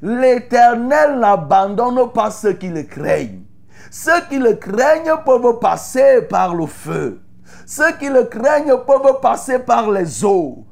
L'Éternel 0.02 1.20
n'abandonne 1.20 2.12
pas 2.12 2.32
ceux 2.32 2.54
qui 2.54 2.70
le 2.70 2.84
craignent. 2.84 3.44
Ceux 3.90 4.22
qui 4.30 4.38
le 4.38 4.54
craignent 4.54 5.16
peuvent 5.26 5.60
passer 5.60 6.22
par 6.24 6.56
le 6.56 6.66
feu. 6.66 7.22
Ceux 7.66 7.92
qui 7.98 8.08
le 8.08 8.24
craignent 8.24 8.78
peuvent 8.88 9.20
passer 9.22 9.60
par 9.60 9.92
les 9.92 10.24
eaux. 10.24 10.66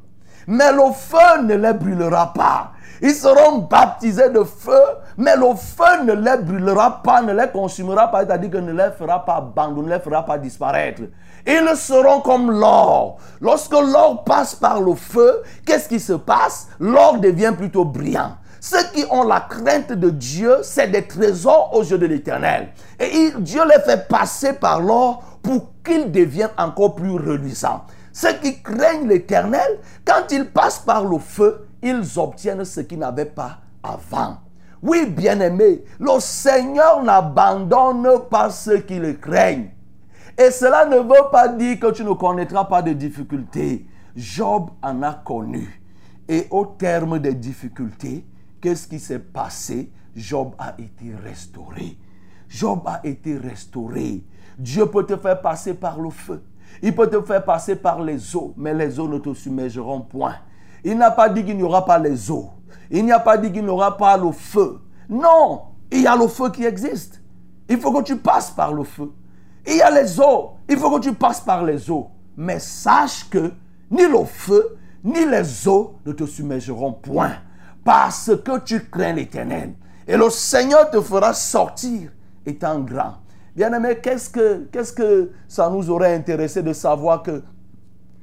Mais 0.47 0.71
le 0.71 0.91
feu 0.93 1.43
ne 1.43 1.55
les 1.55 1.73
brûlera 1.73 2.33
pas. 2.33 2.71
Ils 3.01 3.13
seront 3.13 3.59
baptisés 3.59 4.29
de 4.29 4.43
feu, 4.43 4.81
mais 5.17 5.35
le 5.35 5.55
feu 5.55 6.03
ne 6.03 6.13
les 6.13 6.37
brûlera 6.37 7.01
pas, 7.01 7.21
ne 7.21 7.33
les 7.33 7.47
consumera 7.47 8.09
pas, 8.09 8.25
c'est-à-dire 8.25 8.51
que 8.51 8.57
ne 8.57 8.73
les 8.73 8.91
fera 8.97 9.23
pas 9.25 9.37
abandonner, 9.37 9.89
ne 9.89 9.93
les 9.95 9.99
fera 10.01 10.25
pas 10.25 10.37
disparaître. 10.37 11.01
Ils 11.47 11.75
seront 11.75 12.21
comme 12.21 12.51
l'or. 12.51 13.17
Lorsque 13.41 13.71
l'or 13.71 14.23
passe 14.23 14.55
par 14.55 14.81
le 14.81 14.95
feu, 14.95 15.41
qu'est-ce 15.65 15.87
qui 15.87 15.99
se 15.99 16.13
passe? 16.13 16.67
L'or 16.79 17.19
devient 17.19 17.53
plutôt 17.57 17.85
brillant. 17.85 18.33
Ceux 18.61 18.83
qui 18.93 19.05
ont 19.09 19.23
la 19.23 19.39
crainte 19.39 19.93
de 19.93 20.09
Dieu, 20.09 20.57
c'est 20.63 20.87
des 20.87 21.07
trésors 21.07 21.71
aux 21.73 21.83
yeux 21.83 21.97
de 21.97 22.05
l'Éternel. 22.05 22.69
Et 22.99 23.31
Dieu 23.37 23.61
les 23.65 23.81
fait 23.81 24.07
passer 24.09 24.51
par 24.53 24.81
l'or 24.81 25.23
pour 25.41 25.69
qu'ils 25.83 26.11
deviennent 26.11 26.49
encore 26.57 26.95
plus 26.95 27.11
reluisants. 27.11 27.83
Ceux 28.11 28.33
qui 28.33 28.61
craignent 28.61 29.07
l'Éternel, 29.07 29.79
quand 30.03 30.29
ils 30.31 30.51
passent 30.51 30.79
par 30.79 31.05
le 31.05 31.19
feu, 31.19 31.68
ils 31.81 32.19
obtiennent 32.19 32.65
ce 32.65 32.81
qu'ils 32.81 32.99
n'avaient 32.99 33.25
pas 33.25 33.59
avant. 33.83 34.37
Oui, 34.81 35.05
bien-aimé, 35.07 35.83
le 35.99 36.19
Seigneur 36.19 37.03
n'abandonne 37.03 38.07
pas 38.29 38.49
ceux 38.49 38.79
qui 38.79 38.97
le 38.97 39.13
craignent. 39.13 39.71
Et 40.37 40.51
cela 40.51 40.85
ne 40.85 40.97
veut 40.97 41.29
pas 41.31 41.49
dire 41.49 41.79
que 41.79 41.91
tu 41.91 42.03
ne 42.03 42.13
connaîtras 42.13 42.63
pas 42.65 42.81
de 42.81 42.93
difficultés. 42.93 43.85
Job 44.15 44.69
en 44.81 45.03
a 45.03 45.13
connu. 45.13 45.81
Et 46.29 46.47
au 46.51 46.65
terme 46.65 47.19
des 47.19 47.33
difficultés, 47.33 48.25
qu'est-ce 48.61 48.87
qui 48.87 48.99
s'est 48.99 49.19
passé? 49.19 49.91
Job 50.15 50.53
a 50.57 50.75
été 50.77 51.13
restauré. 51.23 51.97
Job 52.47 52.81
a 52.85 53.01
été 53.03 53.37
restauré. 53.37 54.23
Dieu 54.57 54.85
peut 54.85 55.05
te 55.05 55.17
faire 55.17 55.41
passer 55.41 55.73
par 55.73 55.99
le 55.99 56.09
feu. 56.09 56.41
Il 56.81 56.95
peut 56.95 57.09
te 57.09 57.21
faire 57.21 57.43
passer 57.43 57.75
par 57.75 58.01
les 58.01 58.35
eaux, 58.35 58.53
mais 58.55 58.73
les 58.73 58.99
eaux 58.99 59.07
ne 59.07 59.17
te 59.17 59.33
submergeront 59.33 60.01
point. 60.01 60.35
Il 60.83 60.97
n'a 60.97 61.11
pas 61.11 61.29
dit 61.29 61.43
qu'il 61.43 61.57
n'y 61.57 61.63
aura 61.63 61.85
pas 61.85 61.99
les 61.99 62.31
eaux. 62.31 62.49
Il 62.91 63.05
n'y 63.05 63.11
a 63.11 63.19
pas 63.19 63.37
dit 63.37 63.51
qu'il 63.51 63.63
n'y 63.63 63.69
aura 63.69 63.97
pas 63.97 64.17
le 64.17 64.31
feu. 64.31 64.79
Non, 65.09 65.61
il 65.91 66.01
y 66.01 66.07
a 66.07 66.15
le 66.15 66.27
feu 66.27 66.49
qui 66.49 66.65
existe. 66.65 67.21
Il 67.67 67.79
faut 67.79 67.91
que 67.91 68.03
tu 68.03 68.17
passes 68.17 68.51
par 68.51 68.73
le 68.73 68.83
feu. 68.83 69.11
Il 69.67 69.75
y 69.75 69.81
a 69.81 69.91
les 69.91 70.19
eaux. 70.19 70.51
Il 70.67 70.77
faut 70.77 70.91
que 70.91 71.01
tu 71.01 71.13
passes 71.13 71.41
par 71.41 71.63
les 71.63 71.89
eaux. 71.89 72.07
Mais 72.37 72.59
sache 72.59 73.29
que 73.29 73.51
ni 73.91 74.03
le 74.03 74.23
feu, 74.25 74.77
ni 75.03 75.25
les 75.25 75.67
eaux 75.67 75.95
ne 76.05 76.11
te 76.11 76.25
submergeront 76.25 76.93
point. 76.93 77.33
Parce 77.83 78.31
que 78.43 78.59
tu 78.59 78.89
crains 78.89 79.13
l'éternel. 79.13 79.73
Et 80.07 80.17
le 80.17 80.29
Seigneur 80.29 80.89
te 80.89 81.01
fera 81.01 81.33
sortir 81.33 82.11
étant 82.45 82.79
grand. 82.79 83.15
Bien-aimé, 83.55 83.99
qu'est-ce 84.01 84.29
que, 84.29 84.67
qu'est-ce 84.71 84.93
que 84.93 85.31
ça 85.47 85.69
nous 85.69 85.89
aurait 85.89 86.15
intéressé 86.15 86.63
de 86.63 86.73
savoir 86.73 87.23
qu'il 87.23 87.41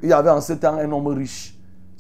y 0.02 0.12
avait 0.12 0.30
en 0.30 0.40
ce 0.40 0.54
temps 0.54 0.74
un 0.74 0.90
homme 0.90 1.08
riche? 1.08 1.55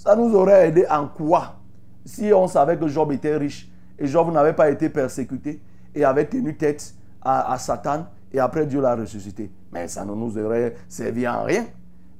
Ça 0.06 0.14
nous 0.14 0.32
aurait 0.36 0.68
aidé 0.68 0.86
en 0.88 1.08
quoi? 1.08 1.56
Si 2.04 2.32
on 2.32 2.46
savait 2.46 2.76
que 2.76 2.86
Job 2.86 3.10
était 3.10 3.36
riche 3.36 3.68
et 3.98 4.06
Job 4.06 4.32
n'avait 4.32 4.52
pas 4.52 4.70
été 4.70 4.88
persécuté 4.88 5.60
et 5.92 6.04
avait 6.04 6.26
tenu 6.26 6.56
tête 6.56 6.94
à, 7.20 7.58
Satan 7.58 8.06
et 8.32 8.38
après 8.38 8.66
Dieu 8.66 8.80
l'a 8.80 8.94
ressuscité. 8.94 9.50
Mais 9.72 9.88
ça 9.88 10.04
ne 10.04 10.14
nous 10.14 10.38
aurait 10.38 10.76
servi 10.88 11.26
en 11.26 11.42
rien. 11.42 11.64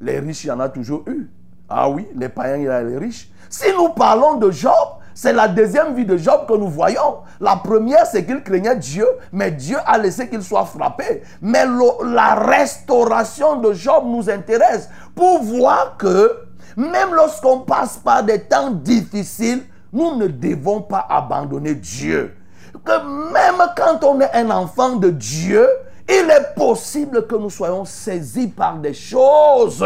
Les 0.00 0.18
riches, 0.18 0.42
il 0.42 0.48
y 0.48 0.50
en 0.50 0.58
a 0.58 0.68
toujours 0.68 1.04
eu. 1.06 1.30
Ah 1.68 1.88
oui, 1.88 2.08
les 2.16 2.28
païens, 2.28 2.56
il 2.56 2.64
y 2.64 2.68
a 2.68 2.82
les 2.82 2.98
riches. 2.98 3.30
Si 3.48 3.68
nous 3.72 3.90
parlons 3.90 4.34
de 4.34 4.50
Job, 4.50 4.72
c'est 5.14 5.32
la 5.32 5.46
deuxième 5.46 5.94
vie 5.94 6.04
de 6.04 6.16
Job 6.16 6.40
que 6.48 6.54
nous 6.54 6.68
voyons. 6.68 7.18
La 7.40 7.54
première, 7.54 8.04
c'est 8.06 8.26
qu'il 8.26 8.42
craignait 8.42 8.76
Dieu, 8.76 9.06
mais 9.30 9.52
Dieu 9.52 9.76
a 9.86 9.96
laissé 9.96 10.28
qu'il 10.28 10.42
soit 10.42 10.64
frappé. 10.64 11.22
Mais 11.40 11.64
la 12.04 12.34
restauration 12.34 13.60
de 13.60 13.72
Job 13.72 14.02
nous 14.06 14.28
intéresse 14.28 14.90
pour 15.14 15.42
voir 15.44 15.96
que 15.96 16.45
même 16.76 17.14
lorsqu'on 17.14 17.60
passe 17.60 17.96
par 17.96 18.22
des 18.22 18.40
temps 18.40 18.70
difficiles, 18.70 19.64
nous 19.92 20.16
ne 20.16 20.26
devons 20.26 20.82
pas 20.82 21.06
abandonner 21.08 21.74
Dieu. 21.74 22.36
Que 22.84 23.32
même 23.32 23.62
quand 23.76 24.04
on 24.04 24.20
est 24.20 24.32
un 24.34 24.50
enfant 24.50 24.96
de 24.96 25.10
Dieu, 25.10 25.66
il 26.08 26.30
est 26.30 26.54
possible 26.54 27.26
que 27.26 27.34
nous 27.34 27.50
soyons 27.50 27.84
saisis 27.84 28.48
par 28.48 28.76
des 28.76 28.94
choses, 28.94 29.84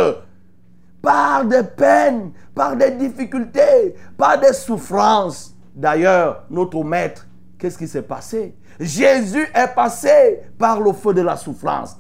par 1.00 1.44
des 1.44 1.62
peines, 1.62 2.33
par 2.55 2.76
des 2.76 2.90
difficultés, 2.90 3.94
par 4.18 4.38
des 4.38 4.53
souffrances. 4.53 5.55
D'ailleurs, 5.74 6.44
notre 6.50 6.83
maître, 6.83 7.26
qu'est-ce 7.59 7.79
qui 7.79 7.88
s'est 7.88 8.03
passé? 8.03 8.57
Jésus 8.79 9.46
est 9.55 9.74
passé 9.74 10.40
par 10.59 10.81
le 10.81 10.92
feu 10.92 11.14
de 11.14 11.22
la 11.22 11.37
souffrance. 11.37 11.96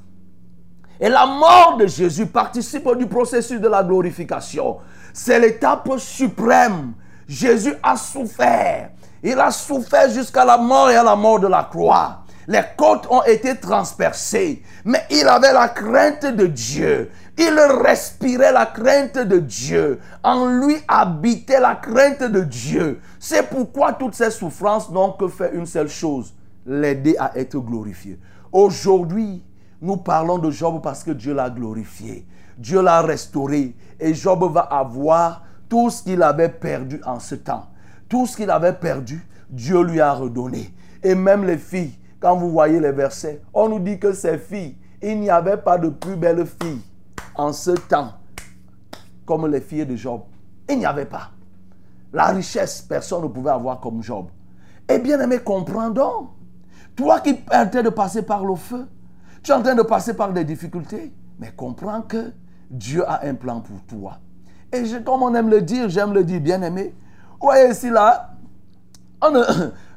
Et 1.00 1.08
la 1.08 1.24
mort 1.24 1.78
de 1.78 1.86
Jésus 1.86 2.26
participe 2.26 2.86
du 2.98 3.06
processus 3.06 3.58
de 3.58 3.68
la 3.68 3.82
glorification. 3.82 4.76
C'est 5.14 5.40
l'étape 5.40 5.88
suprême. 5.98 6.92
Jésus 7.26 7.74
a 7.82 7.96
souffert. 7.96 8.90
Il 9.22 9.38
a 9.38 9.50
souffert 9.50 10.10
jusqu'à 10.10 10.44
la 10.44 10.58
mort 10.58 10.90
et 10.90 10.96
à 10.96 11.02
la 11.02 11.16
mort 11.16 11.40
de 11.40 11.46
la 11.46 11.64
croix. 11.64 12.18
Les 12.46 12.62
côtes 12.76 13.06
ont 13.10 13.22
été 13.22 13.56
transpercées. 13.56 14.62
Mais 14.84 15.04
il 15.10 15.26
avait 15.26 15.52
la 15.52 15.68
crainte 15.68 16.26
de 16.26 16.46
Dieu. 16.46 17.10
Il 17.38 17.58
respirait 17.58 18.52
la 18.52 18.66
crainte 18.66 19.18
de 19.18 19.38
Dieu. 19.38 20.00
En 20.22 20.46
lui 20.46 20.76
habitait 20.86 21.60
la 21.60 21.76
crainte 21.76 22.24
de 22.24 22.42
Dieu. 22.42 23.00
C'est 23.18 23.48
pourquoi 23.48 23.94
toutes 23.94 24.14
ces 24.14 24.30
souffrances 24.30 24.90
n'ont 24.90 25.12
que 25.12 25.28
fait 25.28 25.52
une 25.54 25.66
seule 25.66 25.88
chose. 25.88 26.34
L'aider 26.66 27.16
à 27.18 27.32
être 27.38 27.58
glorifié. 27.58 28.18
Aujourd'hui, 28.52 29.42
nous 29.80 29.96
parlons 29.96 30.38
de 30.38 30.50
Job 30.50 30.80
parce 30.82 31.02
que 31.02 31.10
Dieu 31.10 31.34
l'a 31.34 31.50
glorifié. 31.50 32.26
Dieu 32.58 32.82
l'a 32.82 33.00
restauré. 33.00 33.74
Et 33.98 34.14
Job 34.14 34.50
va 34.52 34.60
avoir 34.60 35.44
tout 35.68 35.90
ce 35.90 36.02
qu'il 36.02 36.22
avait 36.22 36.48
perdu 36.48 37.00
en 37.04 37.18
ce 37.18 37.34
temps. 37.34 37.66
Tout 38.08 38.26
ce 38.26 38.36
qu'il 38.36 38.50
avait 38.50 38.72
perdu, 38.72 39.26
Dieu 39.48 39.82
lui 39.82 40.00
a 40.00 40.12
redonné. 40.12 40.74
Et 41.02 41.14
même 41.14 41.44
les 41.44 41.58
filles 41.58 41.94
quand 42.20 42.36
vous 42.36 42.50
voyez 42.50 42.78
les 42.78 42.92
versets, 42.92 43.40
on 43.54 43.68
nous 43.70 43.78
dit 43.78 43.98
que 43.98 44.12
ces 44.12 44.36
filles, 44.36 44.76
il 45.02 45.18
n'y 45.20 45.30
avait 45.30 45.56
pas 45.56 45.78
de 45.78 45.88
plus 45.88 46.16
belles 46.16 46.46
filles 46.46 46.82
en 47.34 47.52
ce 47.52 47.70
temps 47.70 48.12
comme 49.24 49.46
les 49.46 49.60
filles 49.60 49.86
de 49.86 49.96
Job. 49.96 50.22
Il 50.68 50.78
n'y 50.78 50.86
avait 50.86 51.06
pas. 51.06 51.30
La 52.12 52.26
richesse, 52.26 52.82
personne 52.82 53.22
ne 53.22 53.28
pouvait 53.28 53.50
avoir 53.50 53.80
comme 53.80 54.02
Job. 54.02 54.26
Eh 54.88 54.98
bien 54.98 55.18
aimé, 55.20 55.38
comprendons. 55.38 56.28
Toi 56.94 57.20
qui 57.20 57.40
train 57.42 57.64
de 57.64 57.88
passer 57.88 58.22
par 58.22 58.44
le 58.44 58.56
feu, 58.56 58.86
tu 59.42 59.50
es 59.50 59.54
en 59.54 59.62
train 59.62 59.74
de 59.74 59.82
passer 59.82 60.14
par 60.14 60.32
des 60.32 60.44
difficultés, 60.44 61.12
mais 61.38 61.52
comprends 61.56 62.02
que 62.02 62.32
Dieu 62.70 63.04
a 63.08 63.26
un 63.26 63.34
plan 63.34 63.60
pour 63.60 63.82
toi. 63.86 64.18
Et 64.72 64.84
comme 65.04 65.22
on 65.22 65.34
aime 65.34 65.48
le 65.48 65.62
dire, 65.62 65.88
j'aime 65.88 66.12
le 66.12 66.22
dire, 66.24 66.40
bien 66.40 66.62
aimé. 66.62 66.94
Voyez 67.40 67.70
ici 67.70 67.90
là, 67.90 68.34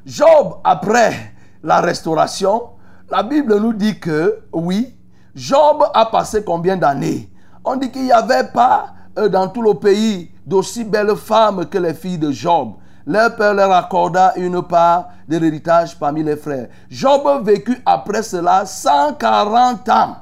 Job, 0.06 0.56
après 0.64 1.32
la 1.62 1.80
restauration, 1.80 2.70
la 3.10 3.22
Bible 3.22 3.58
nous 3.58 3.72
dit 3.72 3.98
que, 4.00 4.40
oui, 4.52 4.96
Job 5.34 5.84
a 5.92 6.06
passé 6.06 6.42
combien 6.44 6.76
d'années? 6.76 7.30
On 7.64 7.76
dit 7.76 7.90
qu'il 7.90 8.04
n'y 8.04 8.12
avait 8.12 8.48
pas 8.48 8.94
euh, 9.18 9.28
dans 9.28 9.48
tout 9.48 9.62
le 9.62 9.74
pays 9.74 10.30
d'aussi 10.46 10.84
belles 10.84 11.16
femmes 11.16 11.66
que 11.66 11.78
les 11.78 11.94
filles 11.94 12.18
de 12.18 12.30
Job. 12.30 12.74
Leur 13.06 13.36
père 13.36 13.54
leur 13.54 13.70
accorda 13.72 14.32
une 14.36 14.62
part 14.62 15.10
de 15.28 15.36
l'héritage 15.36 15.98
parmi 15.98 16.22
les 16.22 16.36
frères. 16.36 16.68
Job 16.90 17.44
vécut 17.44 17.80
après 17.84 18.22
cela 18.22 18.64
140 18.64 19.88
ans. 19.90 20.16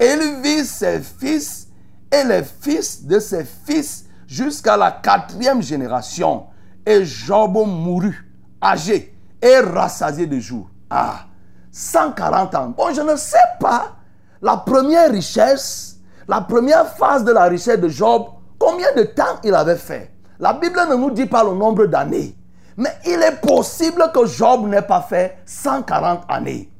Il 0.00 0.40
vit 0.42 0.64
ses 0.64 1.00
fils 1.00 1.68
et 2.12 2.24
les 2.24 2.42
fils 2.44 3.04
de 3.04 3.18
ses 3.18 3.44
fils 3.44 4.04
jusqu'à 4.26 4.76
la 4.76 4.92
quatrième 4.92 5.62
génération. 5.62 6.46
Et 6.86 7.04
Job 7.04 7.52
mourut, 7.66 8.24
âgé 8.62 9.16
et 9.42 9.58
rassasié 9.58 10.26
de 10.26 10.38
jours. 10.38 10.70
Ah, 10.88 11.26
140 11.72 12.54
ans. 12.54 12.74
Bon, 12.76 12.94
je 12.94 13.00
ne 13.00 13.16
sais 13.16 13.38
pas 13.58 13.96
la 14.42 14.56
première 14.56 15.10
richesse, 15.10 15.98
la 16.26 16.40
première 16.40 16.86
phase 16.96 17.24
de 17.24 17.32
la 17.32 17.44
richesse 17.44 17.78
de 17.78 17.88
Job, 17.88 18.26
combien 18.58 18.92
de 18.96 19.02
temps 19.02 19.38
il 19.44 19.54
avait 19.54 19.76
fait. 19.76 20.12
La 20.40 20.54
Bible 20.54 20.80
ne 20.88 20.94
nous 20.96 21.10
dit 21.10 21.26
pas 21.26 21.44
le 21.44 21.52
nombre 21.52 21.84
d'années. 21.84 22.34
Mais 22.78 22.90
il 23.04 23.20
est 23.22 23.42
possible 23.42 24.10
que 24.14 24.24
Job 24.24 24.66
n'ait 24.66 24.80
pas 24.80 25.02
fait 25.02 25.36
140 25.44 26.22
années. 26.28 26.70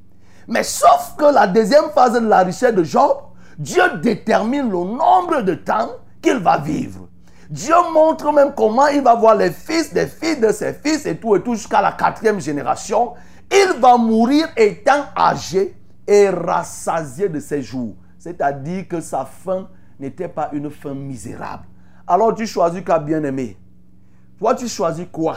Mais 0.49 0.63
sauf 0.63 1.15
que 1.19 1.27
la 1.27 1.47
deuxième 1.47 1.91
phase 1.95 2.15
de 2.15 2.27
la 2.27 2.39
richesse 2.39 2.75
de 2.75 2.83
Job, 2.83 3.19
Dieu 3.59 3.83
détermine 4.03 4.71
le 4.71 4.79
nombre 4.79 5.43
de 5.43 5.53
temps 5.55 5.91
qu'il 6.23 6.39
va 6.39 6.57
vivre. 6.57 7.07
Dieu 7.51 7.75
montre 7.93 8.33
même 8.33 8.55
comment 8.57 8.87
il 8.87 9.03
va 9.03 9.15
voir 9.15 9.35
les 9.35 9.51
fils 9.51 9.93
des 9.93 10.07
fils 10.07 10.41
de 10.41 10.53
ses 10.53 10.73
fils 10.73 11.05
et 11.05 11.19
tout 11.19 11.37
et 11.37 11.43
tout 11.43 11.55
jusqu'à 11.55 11.83
la 11.83 11.93
quatrième 11.93 12.41
génération. 12.41 13.13
Il 13.53 13.79
va 13.79 13.99
mourir 13.99 14.49
étant 14.57 15.05
âgé 15.15 15.77
et 16.07 16.31
rassasié 16.31 17.29
de 17.29 17.41
ses 17.41 17.61
jours. 17.61 17.95
C'est-à-dire 18.19 18.89
que 18.89 19.03
sa 19.03 19.27
fin 19.27 19.69
n'était 19.99 20.29
pas 20.29 20.49
une 20.53 20.71
fin 20.71 20.95
misérable. 20.95 21.65
Alors 22.11 22.35
tu 22.35 22.45
choisis 22.45 22.83
qu'à 22.83 22.99
bien-aimé? 22.99 23.57
Toi, 24.37 24.57
tu 24.57 24.67
choisis 24.67 25.07
quoi? 25.13 25.37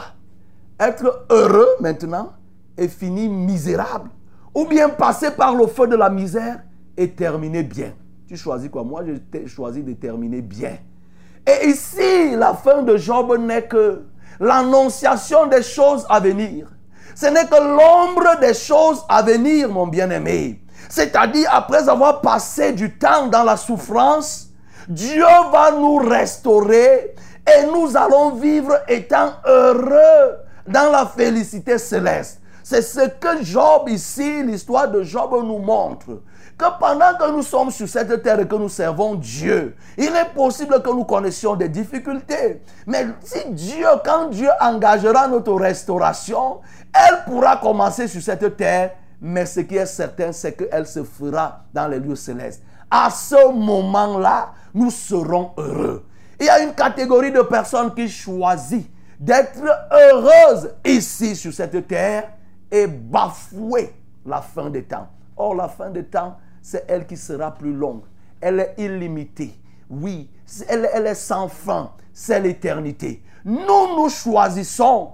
Être 0.80 1.24
heureux 1.30 1.68
maintenant 1.78 2.32
et 2.76 2.88
finir 2.88 3.30
misérable. 3.30 4.10
Ou 4.52 4.66
bien 4.66 4.88
passer 4.88 5.30
par 5.30 5.54
le 5.54 5.68
feu 5.68 5.86
de 5.86 5.94
la 5.94 6.10
misère 6.10 6.64
et 6.96 7.12
terminer 7.12 7.62
bien. 7.62 7.92
Tu 8.26 8.36
choisis 8.36 8.68
quoi? 8.68 8.82
Moi, 8.82 9.04
j'ai 9.04 9.46
choisi 9.46 9.84
de 9.84 9.92
terminer 9.92 10.42
bien. 10.42 10.78
Et 11.46 11.68
ici, 11.68 12.34
la 12.34 12.54
fin 12.54 12.82
de 12.82 12.96
Job 12.96 13.38
n'est 13.38 13.68
que 13.68 14.02
l'annonciation 14.40 15.46
des 15.46 15.62
choses 15.62 16.04
à 16.08 16.18
venir. 16.18 16.66
Ce 17.14 17.26
n'est 17.26 17.46
que 17.46 17.54
l'ombre 17.54 18.40
des 18.40 18.54
choses 18.54 19.04
à 19.08 19.22
venir, 19.22 19.68
mon 19.68 19.86
bien-aimé. 19.86 20.60
C'est-à-dire, 20.88 21.48
après 21.52 21.88
avoir 21.88 22.20
passé 22.20 22.72
du 22.72 22.98
temps 22.98 23.28
dans 23.28 23.44
la 23.44 23.56
souffrance, 23.56 24.43
Dieu 24.88 25.24
va 25.52 25.72
nous 25.72 25.96
restaurer 25.96 27.14
et 27.46 27.66
nous 27.66 27.96
allons 27.96 28.32
vivre 28.34 28.74
étant 28.88 29.32
heureux 29.46 30.38
dans 30.66 30.90
la 30.90 31.06
félicité 31.06 31.78
céleste. 31.78 32.40
C'est 32.62 32.82
ce 32.82 33.08
que 33.08 33.44
Job 33.44 33.88
ici, 33.88 34.42
l'histoire 34.42 34.88
de 34.90 35.02
Job 35.02 35.32
nous 35.44 35.58
montre. 35.58 36.22
Que 36.56 36.64
pendant 36.78 37.14
que 37.18 37.30
nous 37.30 37.42
sommes 37.42 37.70
sur 37.70 37.88
cette 37.88 38.22
terre 38.22 38.40
et 38.40 38.48
que 38.48 38.54
nous 38.54 38.68
servons 38.68 39.16
Dieu, 39.16 39.76
il 39.98 40.06
est 40.06 40.32
possible 40.34 40.80
que 40.80 40.88
nous 40.88 41.04
connaissions 41.04 41.56
des 41.56 41.68
difficultés. 41.68 42.62
Mais 42.86 43.06
si 43.22 43.50
Dieu, 43.50 43.86
quand 44.04 44.28
Dieu 44.28 44.48
engagera 44.60 45.28
notre 45.28 45.52
restauration, 45.54 46.60
elle 46.94 47.24
pourra 47.26 47.56
commencer 47.56 48.06
sur 48.08 48.22
cette 48.22 48.56
terre. 48.56 48.92
Mais 49.20 49.46
ce 49.46 49.60
qui 49.60 49.76
est 49.76 49.86
certain, 49.86 50.32
c'est 50.32 50.52
qu'elle 50.52 50.86
se 50.86 51.02
fera 51.02 51.64
dans 51.72 51.88
les 51.88 51.98
lieux 51.98 52.16
célestes. 52.16 52.62
À 52.90 53.10
ce 53.10 53.52
moment-là, 53.52 54.52
nous 54.74 54.90
serons 54.90 55.52
heureux. 55.56 56.04
Il 56.40 56.46
y 56.46 56.48
a 56.48 56.62
une 56.62 56.74
catégorie 56.74 57.30
de 57.30 57.42
personnes 57.42 57.94
qui 57.94 58.08
choisit 58.08 58.90
d'être 59.18 59.62
heureuses 59.92 60.74
ici 60.84 61.36
sur 61.36 61.52
cette 61.52 61.86
terre 61.86 62.32
et 62.70 62.86
bafouer 62.86 63.94
la 64.26 64.42
fin 64.42 64.68
des 64.68 64.82
temps. 64.82 65.08
Or, 65.36 65.54
la 65.54 65.68
fin 65.68 65.90
des 65.90 66.04
temps, 66.04 66.36
c'est 66.60 66.84
elle 66.88 67.06
qui 67.06 67.16
sera 67.16 67.54
plus 67.54 67.72
longue. 67.72 68.02
Elle 68.40 68.60
est 68.60 68.74
illimitée. 68.78 69.54
Oui, 69.88 70.28
elle, 70.68 71.06
est 71.06 71.14
sans 71.14 71.48
fin. 71.48 71.92
C'est 72.12 72.40
l'éternité. 72.40 73.22
Nous, 73.44 73.96
nous 73.96 74.08
choisissons 74.08 75.12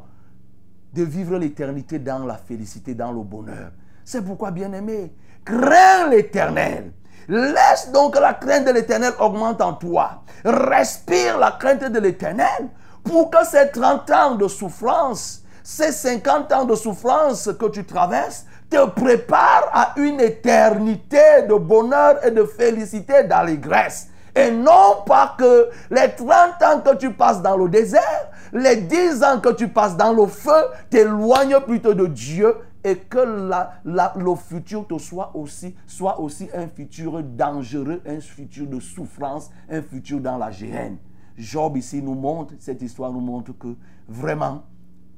de 0.92 1.02
vivre 1.02 1.36
l'éternité 1.38 1.98
dans 1.98 2.24
la 2.24 2.36
félicité, 2.36 2.94
dans 2.94 3.12
le 3.12 3.22
bonheur. 3.22 3.72
C'est 4.04 4.22
pourquoi, 4.22 4.50
bien-aimé, 4.50 5.12
crains 5.44 6.08
l'éternel 6.08 6.92
Laisse 7.30 7.92
donc 7.92 8.18
la 8.18 8.34
crainte 8.34 8.64
de 8.64 8.72
l'éternel 8.72 9.12
augmente 9.20 9.62
en 9.62 9.74
toi. 9.74 10.22
Respire 10.44 11.38
la 11.38 11.52
crainte 11.52 11.84
de 11.84 12.00
l'éternel 12.00 12.68
pour 13.04 13.30
que 13.30 13.46
ces 13.46 13.70
30 13.70 14.10
ans 14.10 14.34
de 14.34 14.48
souffrance, 14.48 15.44
ces 15.62 15.92
50 15.92 16.52
ans 16.52 16.64
de 16.64 16.74
souffrance 16.74 17.48
que 17.56 17.66
tu 17.66 17.84
traverses, 17.84 18.46
te 18.68 18.84
préparent 18.84 19.70
à 19.72 19.92
une 19.96 20.20
éternité 20.20 21.42
de 21.48 21.54
bonheur 21.54 22.16
et 22.26 22.32
de 22.32 22.42
félicité 22.42 23.22
d'allégresse. 23.22 24.08
Et 24.34 24.50
non 24.50 25.04
pas 25.06 25.36
que 25.38 25.70
les 25.88 26.10
30 26.10 26.28
ans 26.64 26.80
que 26.84 26.96
tu 26.96 27.12
passes 27.12 27.42
dans 27.42 27.56
le 27.56 27.68
désert, 27.68 28.26
les 28.52 28.74
10 28.74 29.22
ans 29.22 29.38
que 29.38 29.50
tu 29.50 29.68
passes 29.68 29.96
dans 29.96 30.12
le 30.12 30.26
feu, 30.26 30.66
t'éloignent 30.90 31.60
plutôt 31.60 31.94
de 31.94 32.06
Dieu 32.06 32.56
et 32.82 32.96
que 32.96 33.18
la, 33.18 33.82
le 34.16 34.34
futur 34.34 34.86
te 34.86 34.98
soit 34.98 35.36
aussi, 35.36 35.74
soit 35.86 36.18
aussi 36.20 36.48
un 36.54 36.68
futur 36.68 37.22
dangereux, 37.22 38.00
un 38.06 38.20
futur 38.20 38.66
de 38.66 38.80
souffrance, 38.80 39.50
un 39.68 39.82
futur 39.82 40.20
dans 40.20 40.38
la 40.38 40.50
géhenne. 40.50 40.98
Job 41.36 41.76
ici 41.76 42.02
nous 42.02 42.14
montre, 42.14 42.54
cette 42.58 42.82
histoire 42.82 43.12
nous 43.12 43.20
montre 43.20 43.52
que 43.52 43.76
vraiment, 44.08 44.64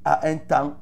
à 0.03 0.27
un 0.27 0.37
temps, 0.37 0.75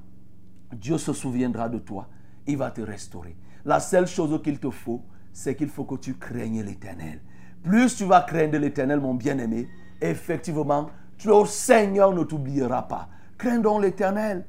Dieu 0.73 0.97
se 0.97 1.13
souviendra 1.13 1.69
de 1.69 1.79
toi. 1.79 2.07
Il 2.47 2.57
va 2.57 2.71
te 2.71 2.81
restaurer. 2.81 3.35
La 3.65 3.79
seule 3.79 4.07
chose 4.07 4.41
qu'il 4.43 4.59
te 4.59 4.69
faut, 4.69 5.03
c'est 5.31 5.55
qu'il 5.55 5.69
faut 5.69 5.85
que 5.85 5.95
tu 5.95 6.15
craignes 6.15 6.63
l'éternel. 6.63 7.21
Plus 7.63 7.95
tu 7.95 8.05
vas 8.05 8.21
craindre 8.21 8.57
l'éternel, 8.57 8.99
mon 8.99 9.13
bien-aimé, 9.13 9.67
effectivement, 10.01 10.89
le 11.23 11.45
Seigneur 11.45 12.13
ne 12.13 12.23
t'oubliera 12.23 12.87
pas. 12.87 13.07
Crains 13.37 13.59
donc 13.59 13.83
l'éternel. 13.83 14.45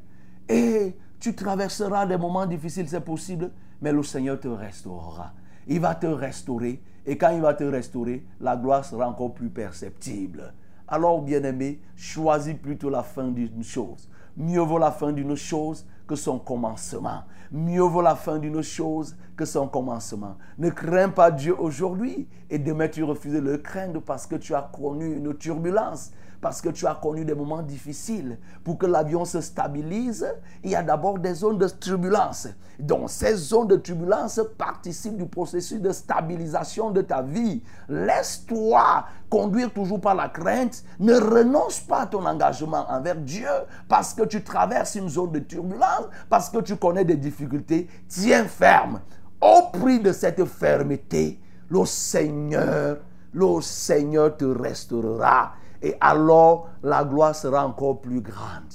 Et 0.48 0.96
tu 1.22 1.36
traverseras 1.36 2.04
des 2.04 2.16
moments 2.16 2.46
difficiles, 2.46 2.88
c'est 2.88 3.00
possible, 3.00 3.52
mais 3.80 3.92
le 3.92 4.02
Seigneur 4.02 4.40
te 4.40 4.48
restaurera. 4.48 5.32
Il 5.68 5.78
va 5.78 5.94
te 5.94 6.08
restaurer. 6.08 6.82
Et 7.06 7.16
quand 7.16 7.30
il 7.30 7.40
va 7.40 7.54
te 7.54 7.62
restaurer, 7.62 8.26
la 8.40 8.56
gloire 8.56 8.84
sera 8.84 9.08
encore 9.08 9.32
plus 9.32 9.48
perceptible. 9.48 10.52
Alors, 10.88 11.22
bien-aimé, 11.22 11.80
choisis 11.94 12.54
plutôt 12.54 12.90
la 12.90 13.04
fin 13.04 13.28
d'une 13.28 13.62
chose. 13.62 14.08
Mieux 14.36 14.62
vaut 14.62 14.78
la 14.78 14.90
fin 14.90 15.12
d'une 15.12 15.36
chose 15.36 15.86
que 16.08 16.16
son 16.16 16.40
commencement. 16.40 17.22
Mieux 17.52 17.82
vaut 17.82 18.02
la 18.02 18.16
fin 18.16 18.40
d'une 18.40 18.62
chose 18.62 19.16
que 19.36 19.44
son 19.44 19.68
commencement. 19.68 20.36
Ne 20.58 20.70
crains 20.70 21.08
pas 21.08 21.30
Dieu 21.30 21.54
aujourd'hui 21.58 22.28
et 22.50 22.58
demain 22.58 22.88
tu 22.88 23.02
refuses 23.02 23.32
de 23.32 23.38
le 23.38 23.58
craindre 23.58 24.02
parce 24.02 24.26
que 24.26 24.36
tu 24.36 24.54
as 24.54 24.70
connu 24.72 25.16
une 25.16 25.34
turbulence 25.34 26.12
parce 26.42 26.60
que 26.60 26.70
tu 26.70 26.86
as 26.88 26.96
connu 26.96 27.24
des 27.24 27.36
moments 27.36 27.62
difficiles. 27.62 28.36
Pour 28.64 28.76
que 28.76 28.84
l'avion 28.84 29.24
se 29.24 29.40
stabilise, 29.40 30.26
il 30.64 30.72
y 30.72 30.74
a 30.74 30.82
d'abord 30.82 31.18
des 31.20 31.34
zones 31.34 31.56
de 31.56 31.68
turbulence. 31.68 32.48
Donc 32.80 33.08
ces 33.08 33.36
zones 33.36 33.68
de 33.68 33.76
turbulence 33.76 34.40
participent 34.58 35.16
du 35.16 35.26
processus 35.26 35.80
de 35.80 35.92
stabilisation 35.92 36.90
de 36.90 37.00
ta 37.00 37.22
vie. 37.22 37.62
Laisse-toi 37.88 39.04
conduire 39.30 39.72
toujours 39.72 40.00
par 40.00 40.16
la 40.16 40.28
crainte. 40.28 40.82
Ne 40.98 41.14
renonce 41.14 41.78
pas 41.78 42.02
à 42.02 42.06
ton 42.06 42.26
engagement 42.26 42.86
envers 42.90 43.16
Dieu 43.16 43.48
parce 43.88 44.12
que 44.12 44.24
tu 44.24 44.42
traverses 44.42 44.96
une 44.96 45.08
zone 45.08 45.30
de 45.30 45.38
turbulence, 45.38 46.08
parce 46.28 46.50
que 46.50 46.58
tu 46.58 46.74
connais 46.74 47.04
des 47.04 47.16
difficultés. 47.16 47.88
Tiens 48.08 48.46
ferme. 48.46 49.00
Au 49.42 49.70
prix 49.72 50.00
de 50.00 50.12
cette 50.12 50.44
fermeté, 50.44 51.38
le 51.68 51.84
Seigneur, 51.84 52.98
le 53.32 53.60
Seigneur 53.60 54.36
te 54.36 54.44
restaurera 54.44 55.52
et 55.82 55.96
alors, 56.00 56.68
la 56.82 57.04
gloire 57.04 57.34
sera 57.34 57.66
encore 57.66 58.00
plus 58.00 58.20
grande. 58.20 58.72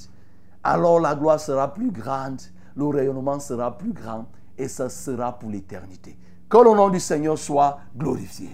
Alors, 0.62 1.00
la 1.00 1.14
gloire 1.14 1.40
sera 1.40 1.72
plus 1.72 1.90
grande. 1.90 2.40
Le 2.76 2.86
rayonnement 2.86 3.40
sera 3.40 3.76
plus 3.76 3.92
grand. 3.92 4.26
et 4.60 4.66
ça 4.68 4.88
sera 4.88 5.38
pour 5.38 5.50
l'éternité. 5.50 6.18
Que 6.48 6.58
le 6.58 6.74
nom 6.74 6.88
du 6.88 6.98
Seigneur 6.98 7.38
soit 7.38 7.78
glorifié. 7.96 8.50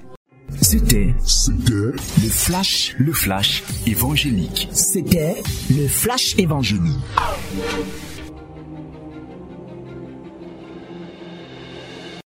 C'était 0.61 1.14
le 1.24 1.96
flash, 2.31 2.94
le 2.98 3.12
flash 3.12 3.64
évangélique. 3.87 4.68
C'était 4.72 5.42
le 5.70 5.88
flash 5.88 6.38
évangélique. 6.38 7.00